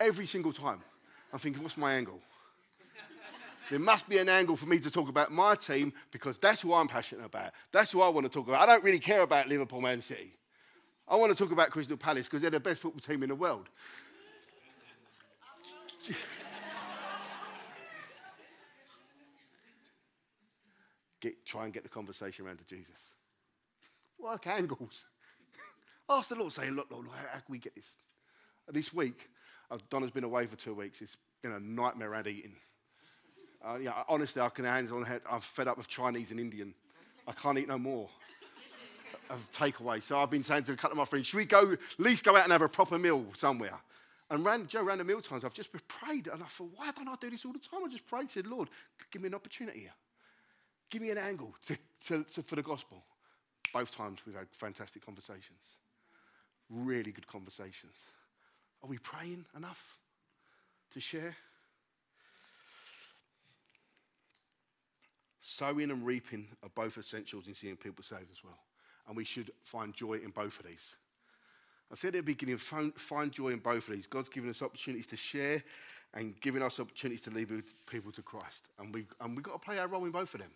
Every 0.00 0.26
single 0.26 0.52
time. 0.52 0.82
I'm 1.32 1.38
thinking, 1.38 1.62
what's 1.62 1.76
my 1.76 1.94
angle? 1.94 2.20
There 3.70 3.80
must 3.80 4.08
be 4.08 4.18
an 4.18 4.28
angle 4.28 4.56
for 4.56 4.66
me 4.66 4.78
to 4.78 4.90
talk 4.90 5.08
about 5.08 5.32
my 5.32 5.54
team 5.54 5.92
because 6.12 6.38
that's 6.38 6.60
who 6.60 6.72
I'm 6.72 6.88
passionate 6.88 7.24
about. 7.24 7.52
That's 7.72 7.90
who 7.90 8.00
I 8.00 8.08
want 8.08 8.24
to 8.26 8.30
talk 8.32 8.46
about. 8.48 8.60
I 8.60 8.66
don't 8.66 8.84
really 8.84 8.98
care 8.98 9.22
about 9.22 9.48
Liverpool 9.48 9.80
Man 9.80 10.00
City. 10.00 10.32
I 11.08 11.16
want 11.16 11.36
to 11.36 11.42
talk 11.42 11.52
about 11.52 11.70
Crystal 11.70 11.96
Palace 11.96 12.26
because 12.26 12.42
they're 12.42 12.50
the 12.50 12.60
best 12.60 12.82
football 12.82 13.00
team 13.00 13.22
in 13.22 13.28
the 13.28 13.34
world. 13.34 13.68
get, 21.20 21.44
try 21.44 21.64
and 21.64 21.72
get 21.72 21.82
the 21.82 21.88
conversation 21.88 22.46
around 22.46 22.58
to 22.58 22.64
Jesus. 22.64 23.14
Work 24.18 24.46
angles. 24.46 25.06
Ask 26.08 26.28
the 26.28 26.36
Lord, 26.36 26.52
say, 26.52 26.70
look, 26.70 26.86
Lord, 26.90 27.06
how, 27.08 27.38
can 27.38 27.42
we 27.48 27.58
get 27.58 27.74
this? 27.74 27.96
This 28.68 28.92
week, 28.92 29.28
Donna's 29.90 30.10
been 30.10 30.24
away 30.24 30.46
for 30.46 30.56
two 30.56 30.74
weeks. 30.74 31.00
It's 31.00 31.16
been 31.42 31.52
a 31.52 31.60
nightmare 31.60 32.12
around 32.12 32.26
eating. 32.26 32.56
Uh, 33.66 33.78
yeah, 33.78 34.04
honestly, 34.08 34.40
I 34.40 34.48
can 34.48 34.64
hands 34.64 34.92
on 34.92 35.02
head. 35.02 35.22
I'm 35.28 35.40
fed 35.40 35.66
up 35.66 35.76
with 35.76 35.88
Chinese 35.88 36.30
and 36.30 36.38
Indian. 36.38 36.72
I 37.26 37.32
can't 37.32 37.58
eat 37.58 37.66
no 37.66 37.78
more 37.78 38.08
of 39.30 39.50
takeaway. 39.50 40.00
So 40.00 40.18
I've 40.18 40.30
been 40.30 40.44
saying 40.44 40.64
to 40.64 40.72
a 40.72 40.76
couple 40.76 40.92
of 40.92 40.98
my 40.98 41.04
friends, 41.04 41.26
should 41.26 41.38
we 41.38 41.46
go, 41.46 41.72
at 41.72 41.78
least 41.98 42.24
go 42.24 42.36
out 42.36 42.44
and 42.44 42.52
have 42.52 42.62
a 42.62 42.68
proper 42.68 42.96
meal 42.96 43.26
somewhere? 43.36 43.74
And 44.30 44.44
ran, 44.44 44.68
Joe, 44.68 44.84
around 44.84 44.98
the 44.98 45.04
meal 45.04 45.20
times, 45.20 45.44
I've 45.44 45.54
just 45.54 45.70
prayed. 45.88 46.28
And 46.28 46.42
I 46.42 46.46
thought, 46.46 46.70
why 46.76 46.92
don't 46.92 47.08
I 47.08 47.16
do 47.20 47.28
this 47.28 47.44
all 47.44 47.52
the 47.52 47.58
time? 47.58 47.80
I 47.84 47.88
just 47.88 48.06
prayed, 48.06 48.30
said, 48.30 48.46
Lord, 48.46 48.68
give 49.10 49.22
me 49.22 49.28
an 49.28 49.34
opportunity 49.34 49.80
here. 49.80 49.94
Give 50.88 51.02
me 51.02 51.10
an 51.10 51.18
angle 51.18 51.52
to, 51.66 51.76
to, 52.06 52.24
to, 52.34 52.42
for 52.42 52.54
the 52.54 52.62
gospel. 52.62 53.02
Both 53.72 53.96
times 53.96 54.18
we've 54.24 54.36
had 54.36 54.46
fantastic 54.52 55.04
conversations. 55.04 55.58
Really 56.70 57.10
good 57.10 57.26
conversations. 57.26 57.94
Are 58.82 58.88
we 58.88 58.98
praying 58.98 59.44
enough 59.56 59.98
to 60.92 61.00
share? 61.00 61.34
Sowing 65.48 65.92
and 65.92 66.04
reaping 66.04 66.48
are 66.64 66.68
both 66.74 66.98
essentials 66.98 67.46
in 67.46 67.54
seeing 67.54 67.76
people 67.76 68.02
saved 68.02 68.32
as 68.32 68.42
well. 68.42 68.58
And 69.06 69.16
we 69.16 69.22
should 69.22 69.52
find 69.62 69.94
joy 69.94 70.14
in 70.14 70.30
both 70.30 70.58
of 70.58 70.66
these. 70.66 70.96
I 71.88 71.94
said 71.94 72.16
at 72.16 72.26
the 72.26 72.32
beginning, 72.32 72.56
find, 72.56 73.30
joy 73.30 73.50
in 73.50 73.60
both 73.60 73.86
of 73.86 73.94
these. 73.94 74.08
God's 74.08 74.28
given 74.28 74.50
us 74.50 74.60
opportunities 74.60 75.06
to 75.06 75.16
share 75.16 75.62
and 76.14 76.34
giving 76.40 76.62
us 76.62 76.80
opportunities 76.80 77.20
to 77.22 77.30
lead 77.30 77.62
people 77.88 78.10
to 78.10 78.22
Christ. 78.22 78.64
And, 78.80 78.92
we, 78.92 79.06
and 79.20 79.36
we've 79.36 79.44
got 79.44 79.52
to 79.52 79.58
play 79.60 79.78
our 79.78 79.86
role 79.86 80.04
in 80.04 80.10
both 80.10 80.34
of 80.34 80.40
them. 80.40 80.50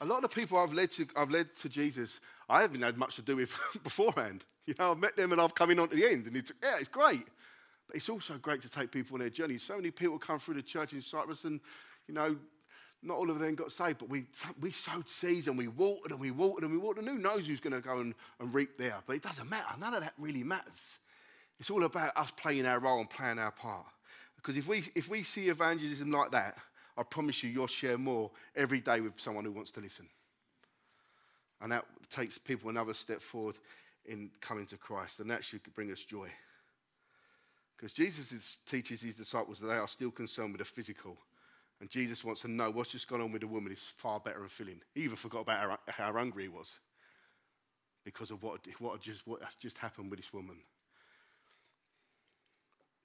A 0.00 0.04
lot 0.04 0.16
of 0.16 0.22
the 0.22 0.28
people 0.30 0.58
I've 0.58 0.72
led 0.72 0.90
to, 0.92 1.06
I've 1.14 1.30
led 1.30 1.54
to 1.60 1.68
Jesus, 1.68 2.18
I 2.48 2.62
haven't 2.62 2.82
had 2.82 2.96
much 2.96 3.14
to 3.14 3.22
do 3.22 3.36
with 3.36 3.54
beforehand. 3.84 4.44
You 4.66 4.74
know, 4.76 4.90
I've 4.90 4.98
met 4.98 5.16
them 5.16 5.30
and 5.30 5.40
I've 5.40 5.54
come 5.54 5.70
in 5.70 5.78
on 5.78 5.88
to 5.90 5.94
the 5.94 6.04
end, 6.04 6.26
and 6.26 6.36
it's, 6.36 6.50
yeah, 6.60 6.78
it's 6.80 6.88
great. 6.88 7.28
But 7.86 7.94
it's 7.94 8.08
also 8.08 8.38
great 8.38 8.60
to 8.62 8.68
take 8.68 8.90
people 8.90 9.14
on 9.14 9.20
their 9.20 9.30
journey. 9.30 9.58
So 9.58 9.76
many 9.76 9.92
people 9.92 10.18
come 10.18 10.40
through 10.40 10.54
the 10.54 10.62
church 10.62 10.94
in 10.94 11.00
Cyprus, 11.00 11.44
and, 11.44 11.60
you 12.08 12.14
know, 12.14 12.36
not 13.02 13.16
all 13.16 13.30
of 13.30 13.38
them 13.38 13.54
got 13.54 13.70
saved, 13.70 13.98
but 13.98 14.08
we, 14.08 14.24
we 14.60 14.72
sowed 14.72 15.08
seeds 15.08 15.46
and 15.46 15.56
we 15.56 15.68
watered 15.68 16.10
and 16.10 16.20
we 16.20 16.30
watered 16.30 16.64
and 16.64 16.72
we 16.72 16.78
watered. 16.78 17.04
And 17.04 17.08
who 17.08 17.22
knows 17.22 17.46
who's 17.46 17.60
going 17.60 17.74
to 17.74 17.80
go 17.80 17.98
and, 17.98 18.14
and 18.40 18.52
reap 18.52 18.76
there? 18.76 18.96
But 19.06 19.16
it 19.16 19.22
doesn't 19.22 19.48
matter. 19.48 19.68
None 19.78 19.94
of 19.94 20.00
that 20.02 20.14
really 20.18 20.42
matters. 20.42 20.98
It's 21.60 21.70
all 21.70 21.84
about 21.84 22.16
us 22.16 22.32
playing 22.32 22.66
our 22.66 22.80
role 22.80 23.00
and 23.00 23.08
playing 23.08 23.38
our 23.38 23.52
part. 23.52 23.86
Because 24.36 24.56
if 24.56 24.66
we, 24.66 24.82
if 24.94 25.08
we 25.08 25.22
see 25.22 25.48
evangelism 25.48 26.10
like 26.10 26.30
that, 26.32 26.58
I 26.96 27.04
promise 27.04 27.42
you, 27.42 27.50
you'll 27.50 27.68
share 27.68 27.98
more 27.98 28.30
every 28.56 28.80
day 28.80 29.00
with 29.00 29.20
someone 29.20 29.44
who 29.44 29.52
wants 29.52 29.70
to 29.72 29.80
listen. 29.80 30.08
And 31.60 31.72
that 31.72 31.84
takes 32.10 32.38
people 32.38 32.70
another 32.70 32.94
step 32.94 33.20
forward 33.20 33.56
in 34.04 34.30
coming 34.40 34.66
to 34.66 34.76
Christ. 34.76 35.20
And 35.20 35.30
that 35.30 35.44
should 35.44 35.62
bring 35.74 35.92
us 35.92 36.04
joy. 36.04 36.28
Because 37.76 37.92
Jesus 37.92 38.58
teaches 38.66 39.02
his 39.02 39.14
disciples 39.14 39.60
that 39.60 39.68
they 39.68 39.74
are 39.74 39.86
still 39.86 40.10
concerned 40.10 40.52
with 40.52 40.58
the 40.58 40.64
physical. 40.64 41.16
And 41.80 41.88
Jesus 41.88 42.24
wants 42.24 42.40
to 42.42 42.48
know 42.48 42.70
what's 42.70 42.90
just 42.90 43.08
gone 43.08 43.20
on 43.20 43.30
with 43.30 43.42
the 43.42 43.46
woman 43.46 43.72
is 43.72 43.78
far 43.78 44.18
better 44.18 44.40
than 44.40 44.48
filling. 44.48 44.80
He 44.94 45.02
even 45.02 45.16
forgot 45.16 45.42
about 45.42 45.78
how, 45.86 46.04
how 46.04 46.12
hungry 46.12 46.44
he 46.44 46.48
was 46.48 46.72
because 48.04 48.30
of 48.30 48.42
what, 48.42 48.60
what, 48.78 49.00
just, 49.00 49.26
what 49.26 49.42
just 49.60 49.78
happened 49.78 50.10
with 50.10 50.18
this 50.18 50.32
woman. 50.32 50.56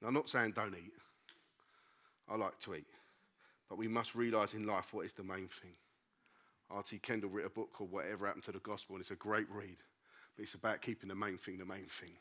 Now, 0.01 0.07
I'm 0.07 0.13
not 0.13 0.29
saying 0.29 0.53
don't 0.55 0.73
eat. 0.73 0.93
I 2.29 2.35
like 2.35 2.59
to 2.61 2.75
eat. 2.75 2.87
But 3.69 3.77
we 3.77 3.87
must 3.87 4.15
realize 4.15 4.53
in 4.53 4.65
life 4.65 4.93
what 4.93 5.05
is 5.05 5.13
the 5.13 5.23
main 5.23 5.47
thing. 5.47 5.73
R.T. 6.69 6.99
Kendall 6.99 7.29
wrote 7.29 7.45
a 7.45 7.49
book 7.49 7.71
called 7.73 7.91
Whatever 7.91 8.25
Happened 8.25 8.45
to 8.45 8.51
the 8.51 8.59
Gospel, 8.59 8.95
and 8.95 9.01
it's 9.01 9.11
a 9.11 9.15
great 9.15 9.49
read. 9.51 9.77
But 10.35 10.43
it's 10.43 10.55
about 10.55 10.81
keeping 10.81 11.09
the 11.09 11.15
main 11.15 11.37
thing 11.37 11.57
the 11.57 11.65
main 11.65 11.85
thing. 11.85 12.13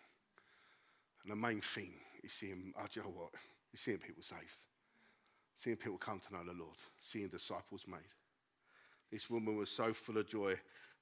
And 1.23 1.33
the 1.33 1.37
main 1.37 1.61
thing 1.61 1.93
is 2.23 2.33
seeing, 2.33 2.75
oh, 2.79 2.87
you 2.93 3.03
know 3.03 3.09
what? 3.09 3.31
Is 3.73 3.81
seeing 3.81 3.99
people 3.99 4.23
saved. 4.23 4.41
Seeing 5.57 5.77
people 5.77 5.99
come 5.99 6.21
to 6.21 6.33
know 6.33 6.45
the 6.45 6.59
Lord. 6.59 6.77
Seeing 7.01 7.29
disciples 7.29 7.85
made. 7.87 8.01
This 9.11 9.29
woman 9.29 9.57
was 9.57 9.71
so 9.71 9.93
full 9.93 10.19
of 10.19 10.29
joy 10.29 10.55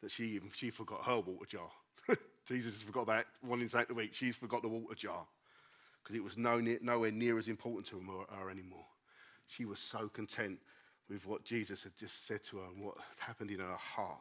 that 0.03 0.11
she 0.11 0.25
even 0.31 0.51
she 0.53 0.71
forgot 0.71 1.05
her 1.05 1.21
water 1.21 1.47
jar. 1.47 1.71
Jesus 2.47 2.75
has 2.75 2.83
forgot 2.83 3.03
about 3.03 3.25
one 3.43 3.61
inside 3.61 3.87
the 3.89 3.95
week. 3.95 4.13
She's 4.13 4.37
forgot 4.37 4.63
the 4.63 4.69
water 4.69 4.95
jar 4.95 5.25
because 6.03 6.17
it 6.17 6.25
was 6.25 6.37
no, 6.37 6.61
nowhere 6.83 7.11
near 7.11 7.39
as 7.39 7.49
important 7.49 7.87
to 7.89 8.27
her 8.31 8.51
anymore. 8.51 8.87
She 9.47 9.65
was 9.65 9.79
so 9.79 10.09
content 10.09 10.59
with 11.09 11.27
what 11.27 11.45
Jesus 11.45 11.83
had 11.83 11.97
just 11.97 12.27
said 12.27 12.43
to 12.45 12.59
her 12.59 12.65
and 12.73 12.85
what 12.85 12.95
happened 13.19 13.51
in 13.51 13.59
her 13.59 13.77
heart. 13.77 14.21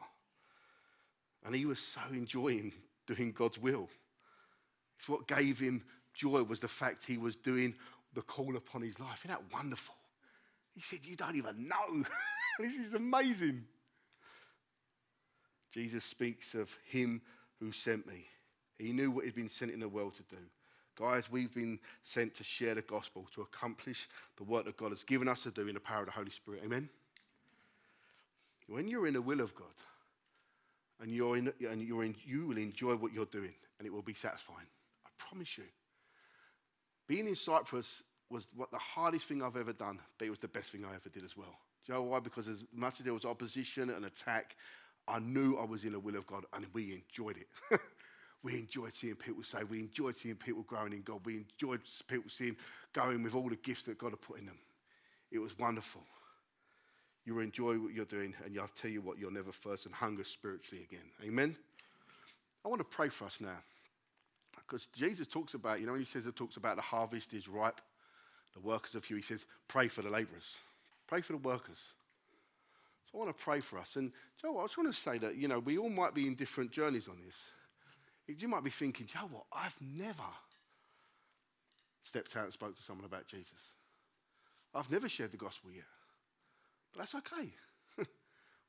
And 1.44 1.54
he 1.54 1.64
was 1.64 1.78
so 1.78 2.00
enjoying 2.12 2.72
doing 3.06 3.32
God's 3.32 3.58
will. 3.58 3.88
It's 4.98 5.08
what 5.08 5.26
gave 5.26 5.58
him 5.58 5.84
joy 6.12 6.42
was 6.42 6.60
the 6.60 6.68
fact 6.68 7.06
he 7.06 7.16
was 7.16 7.36
doing 7.36 7.74
the 8.12 8.22
call 8.22 8.56
upon 8.56 8.82
his 8.82 9.00
life. 9.00 9.24
Isn't 9.24 9.30
that 9.30 9.54
wonderful? 9.54 9.94
He 10.74 10.80
said, 10.80 11.00
You 11.02 11.16
don't 11.16 11.36
even 11.36 11.68
know. 11.68 12.04
this 12.58 12.76
is 12.76 12.94
amazing. 12.94 13.64
Jesus 15.72 16.04
speaks 16.04 16.54
of 16.54 16.76
him 16.86 17.22
who 17.60 17.72
sent 17.72 18.06
me. 18.06 18.26
He 18.78 18.92
knew 18.92 19.10
what 19.10 19.24
he'd 19.24 19.34
been 19.34 19.48
sent 19.48 19.70
in 19.70 19.80
the 19.80 19.88
world 19.88 20.14
to 20.16 20.22
do. 20.34 20.42
Guys, 20.96 21.30
we've 21.30 21.54
been 21.54 21.78
sent 22.02 22.34
to 22.34 22.44
share 22.44 22.74
the 22.74 22.82
gospel, 22.82 23.26
to 23.34 23.42
accomplish 23.42 24.08
the 24.36 24.44
work 24.44 24.64
that 24.64 24.76
God 24.76 24.90
has 24.90 25.04
given 25.04 25.28
us 25.28 25.44
to 25.44 25.50
do 25.50 25.68
in 25.68 25.74
the 25.74 25.80
power 25.80 26.00
of 26.00 26.06
the 26.06 26.12
Holy 26.12 26.30
Spirit. 26.30 26.62
Amen? 26.64 26.88
When 28.66 28.88
you're 28.88 29.06
in 29.06 29.14
the 29.14 29.22
will 29.22 29.40
of 29.40 29.54
God, 29.54 29.66
and, 31.00 31.14
you're 31.14 31.36
in, 31.36 31.52
and 31.68 31.82
you're 31.82 32.04
in, 32.04 32.14
you 32.24 32.46
will 32.46 32.58
enjoy 32.58 32.94
what 32.94 33.12
you're 33.12 33.24
doing, 33.24 33.54
and 33.78 33.86
it 33.86 33.92
will 33.92 34.02
be 34.02 34.14
satisfying. 34.14 34.66
I 35.06 35.08
promise 35.16 35.56
you. 35.56 35.64
Being 37.06 37.26
in 37.26 37.34
Cyprus 37.34 38.02
was 38.30 38.48
what 38.54 38.70
the 38.70 38.78
hardest 38.78 39.26
thing 39.26 39.42
I've 39.42 39.56
ever 39.56 39.72
done, 39.72 39.98
but 40.18 40.26
it 40.26 40.30
was 40.30 40.38
the 40.38 40.48
best 40.48 40.70
thing 40.70 40.84
I 40.84 40.94
ever 40.94 41.08
did 41.08 41.24
as 41.24 41.36
well. 41.36 41.58
Do 41.86 41.92
you 41.92 41.98
know 41.98 42.04
why? 42.04 42.20
Because 42.20 42.48
as 42.48 42.62
much 42.72 43.00
as 43.00 43.04
there 43.04 43.14
was 43.14 43.24
opposition 43.24 43.90
and 43.90 44.04
attack, 44.04 44.56
I 45.08 45.18
knew 45.18 45.56
I 45.56 45.64
was 45.64 45.84
in 45.84 45.92
the 45.92 45.98
will 45.98 46.16
of 46.16 46.26
God, 46.26 46.44
and 46.52 46.66
we 46.72 46.92
enjoyed 46.92 47.36
it. 47.38 47.80
we 48.42 48.54
enjoyed 48.54 48.94
seeing 48.94 49.16
people 49.16 49.42
say, 49.42 49.64
we 49.64 49.80
enjoyed 49.80 50.16
seeing 50.16 50.36
people 50.36 50.62
growing 50.62 50.92
in 50.92 51.02
God, 51.02 51.20
we 51.24 51.38
enjoyed 51.38 51.80
people 52.06 52.30
seeing 52.30 52.56
going 52.92 53.22
with 53.22 53.34
all 53.34 53.48
the 53.48 53.56
gifts 53.56 53.84
that 53.84 53.98
God 53.98 54.10
had 54.10 54.20
put 54.20 54.38
in 54.38 54.46
them. 54.46 54.58
It 55.30 55.38
was 55.38 55.58
wonderful. 55.58 56.02
You 57.24 57.38
enjoy 57.40 57.74
what 57.74 57.92
you're 57.92 58.04
doing, 58.04 58.34
and 58.44 58.58
I'll 58.58 58.68
tell 58.68 58.90
you 58.90 59.02
what, 59.02 59.18
you'll 59.18 59.32
never 59.32 59.52
thirst 59.52 59.86
and 59.86 59.94
hunger 59.94 60.24
spiritually 60.24 60.84
again. 60.84 61.04
Amen? 61.24 61.56
I 62.64 62.68
want 62.68 62.80
to 62.80 62.84
pray 62.84 63.08
for 63.08 63.24
us 63.24 63.40
now. 63.40 63.58
Because 64.56 64.86
Jesus 64.86 65.26
talks 65.26 65.54
about, 65.54 65.80
you 65.80 65.86
know, 65.86 65.92
when 65.92 66.00
he 66.00 66.06
says 66.06 66.26
it 66.26 66.36
talks 66.36 66.56
about 66.56 66.76
the 66.76 66.82
harvest 66.82 67.34
is 67.34 67.48
ripe, 67.48 67.80
the 68.54 68.60
workers 68.60 68.94
are 68.94 69.00
few, 69.00 69.16
he 69.16 69.22
says, 69.22 69.44
pray 69.68 69.88
for 69.88 70.02
the 70.02 70.10
laborers. 70.10 70.56
Pray 71.06 71.20
for 71.20 71.32
the 71.32 71.38
workers. 71.38 71.78
So 73.10 73.18
I 73.18 73.24
want 73.24 73.36
to 73.36 73.44
pray 73.44 73.60
for 73.60 73.78
us. 73.78 73.96
And 73.96 74.12
Joe, 74.40 74.58
I 74.58 74.64
just 74.64 74.78
want 74.78 74.92
to 74.92 74.98
say 74.98 75.18
that, 75.18 75.36
you 75.36 75.48
know, 75.48 75.58
we 75.58 75.78
all 75.78 75.90
might 75.90 76.14
be 76.14 76.26
in 76.26 76.34
different 76.34 76.70
journeys 76.70 77.08
on 77.08 77.16
this. 77.24 77.42
You 78.28 78.48
might 78.48 78.62
be 78.62 78.70
thinking, 78.70 79.06
Joe, 79.06 79.28
what? 79.30 79.44
I've 79.52 79.76
never 79.80 80.22
stepped 82.02 82.36
out 82.36 82.44
and 82.44 82.52
spoke 82.52 82.76
to 82.76 82.82
someone 82.82 83.04
about 83.04 83.26
Jesus. 83.26 83.72
I've 84.74 84.90
never 84.90 85.08
shared 85.08 85.32
the 85.32 85.36
gospel 85.36 85.70
yet. 85.72 85.84
But 86.92 87.00
that's 87.00 87.14
okay. 87.16 87.48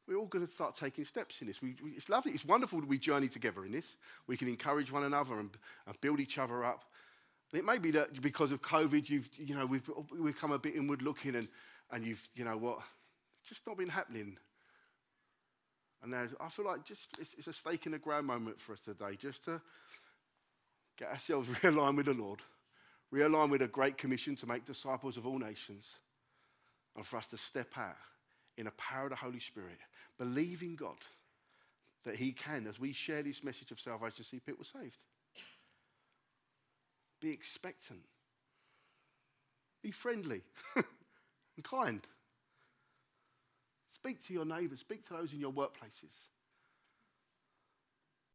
We're 0.07 0.17
all 0.17 0.25
going 0.25 0.47
to 0.47 0.51
start 0.51 0.75
taking 0.75 1.05
steps 1.05 1.41
in 1.41 1.47
this. 1.47 1.61
We, 1.61 1.75
we, 1.83 1.91
it's 1.91 2.09
lovely. 2.09 2.31
It's 2.31 2.45
wonderful 2.45 2.79
that 2.79 2.89
we 2.89 2.97
journey 2.97 3.27
together 3.27 3.65
in 3.65 3.71
this. 3.71 3.97
We 4.25 4.37
can 4.37 4.47
encourage 4.47 4.91
one 4.91 5.03
another 5.03 5.35
and, 5.39 5.51
and 5.87 6.01
build 6.01 6.19
each 6.19 6.37
other 6.37 6.63
up. 6.63 6.85
It 7.53 7.65
may 7.65 7.77
be 7.77 7.91
that 7.91 8.21
because 8.21 8.51
of 8.51 8.61
COVID, 8.61 9.09
you've, 9.09 9.29
you 9.37 9.55
know, 9.55 9.65
we've, 9.65 9.89
we've 10.11 10.33
become 10.33 10.51
a 10.51 10.59
bit 10.59 10.75
inward 10.75 11.01
looking 11.01 11.35
and, 11.35 11.49
and 11.91 12.05
you've, 12.05 12.27
you 12.33 12.45
know 12.45 12.57
what, 12.57 12.79
it's 13.41 13.49
just 13.49 13.67
not 13.67 13.77
been 13.77 13.89
happening. 13.89 14.37
And 16.03 16.15
I 16.15 16.49
feel 16.49 16.65
like 16.65 16.83
just 16.83 17.07
it's, 17.19 17.35
it's 17.37 17.47
a 17.47 17.53
stake 17.53 17.85
in 17.85 17.91
the 17.91 17.99
ground 17.99 18.25
moment 18.25 18.59
for 18.59 18.73
us 18.73 18.79
today, 18.79 19.15
just 19.17 19.43
to 19.45 19.61
get 20.97 21.09
ourselves 21.09 21.49
realigned 21.61 21.97
with 21.97 22.07
the 22.07 22.13
Lord, 22.13 22.39
realigned 23.13 23.51
with 23.51 23.61
a 23.61 23.67
great 23.67 23.97
commission 23.97 24.35
to 24.37 24.47
make 24.47 24.65
disciples 24.65 25.17
of 25.17 25.27
all 25.27 25.37
nations, 25.37 25.95
and 26.95 27.05
for 27.05 27.17
us 27.17 27.27
to 27.27 27.37
step 27.37 27.77
out 27.77 27.97
in 28.57 28.65
the 28.65 28.71
power 28.71 29.03
of 29.03 29.11
the 29.11 29.15
Holy 29.15 29.39
Spirit, 29.39 29.77
believing 30.17 30.75
God 30.75 30.97
that 32.03 32.15
He 32.15 32.31
can, 32.31 32.65
as 32.67 32.79
we 32.79 32.93
share 32.93 33.21
this 33.21 33.43
message 33.43 33.71
of 33.71 33.79
salvation, 33.79 34.23
see 34.23 34.39
people 34.39 34.65
saved. 34.65 34.97
Be 37.21 37.31
expectant. 37.31 38.01
Be 39.81 39.91
friendly 39.91 40.41
and 40.75 41.63
kind. 41.63 42.05
Speak 43.87 44.23
to 44.23 44.33
your 44.33 44.45
neighbours, 44.45 44.79
speak 44.79 45.05
to 45.05 45.13
those 45.13 45.31
in 45.31 45.39
your 45.39 45.51
workplaces. 45.51 46.27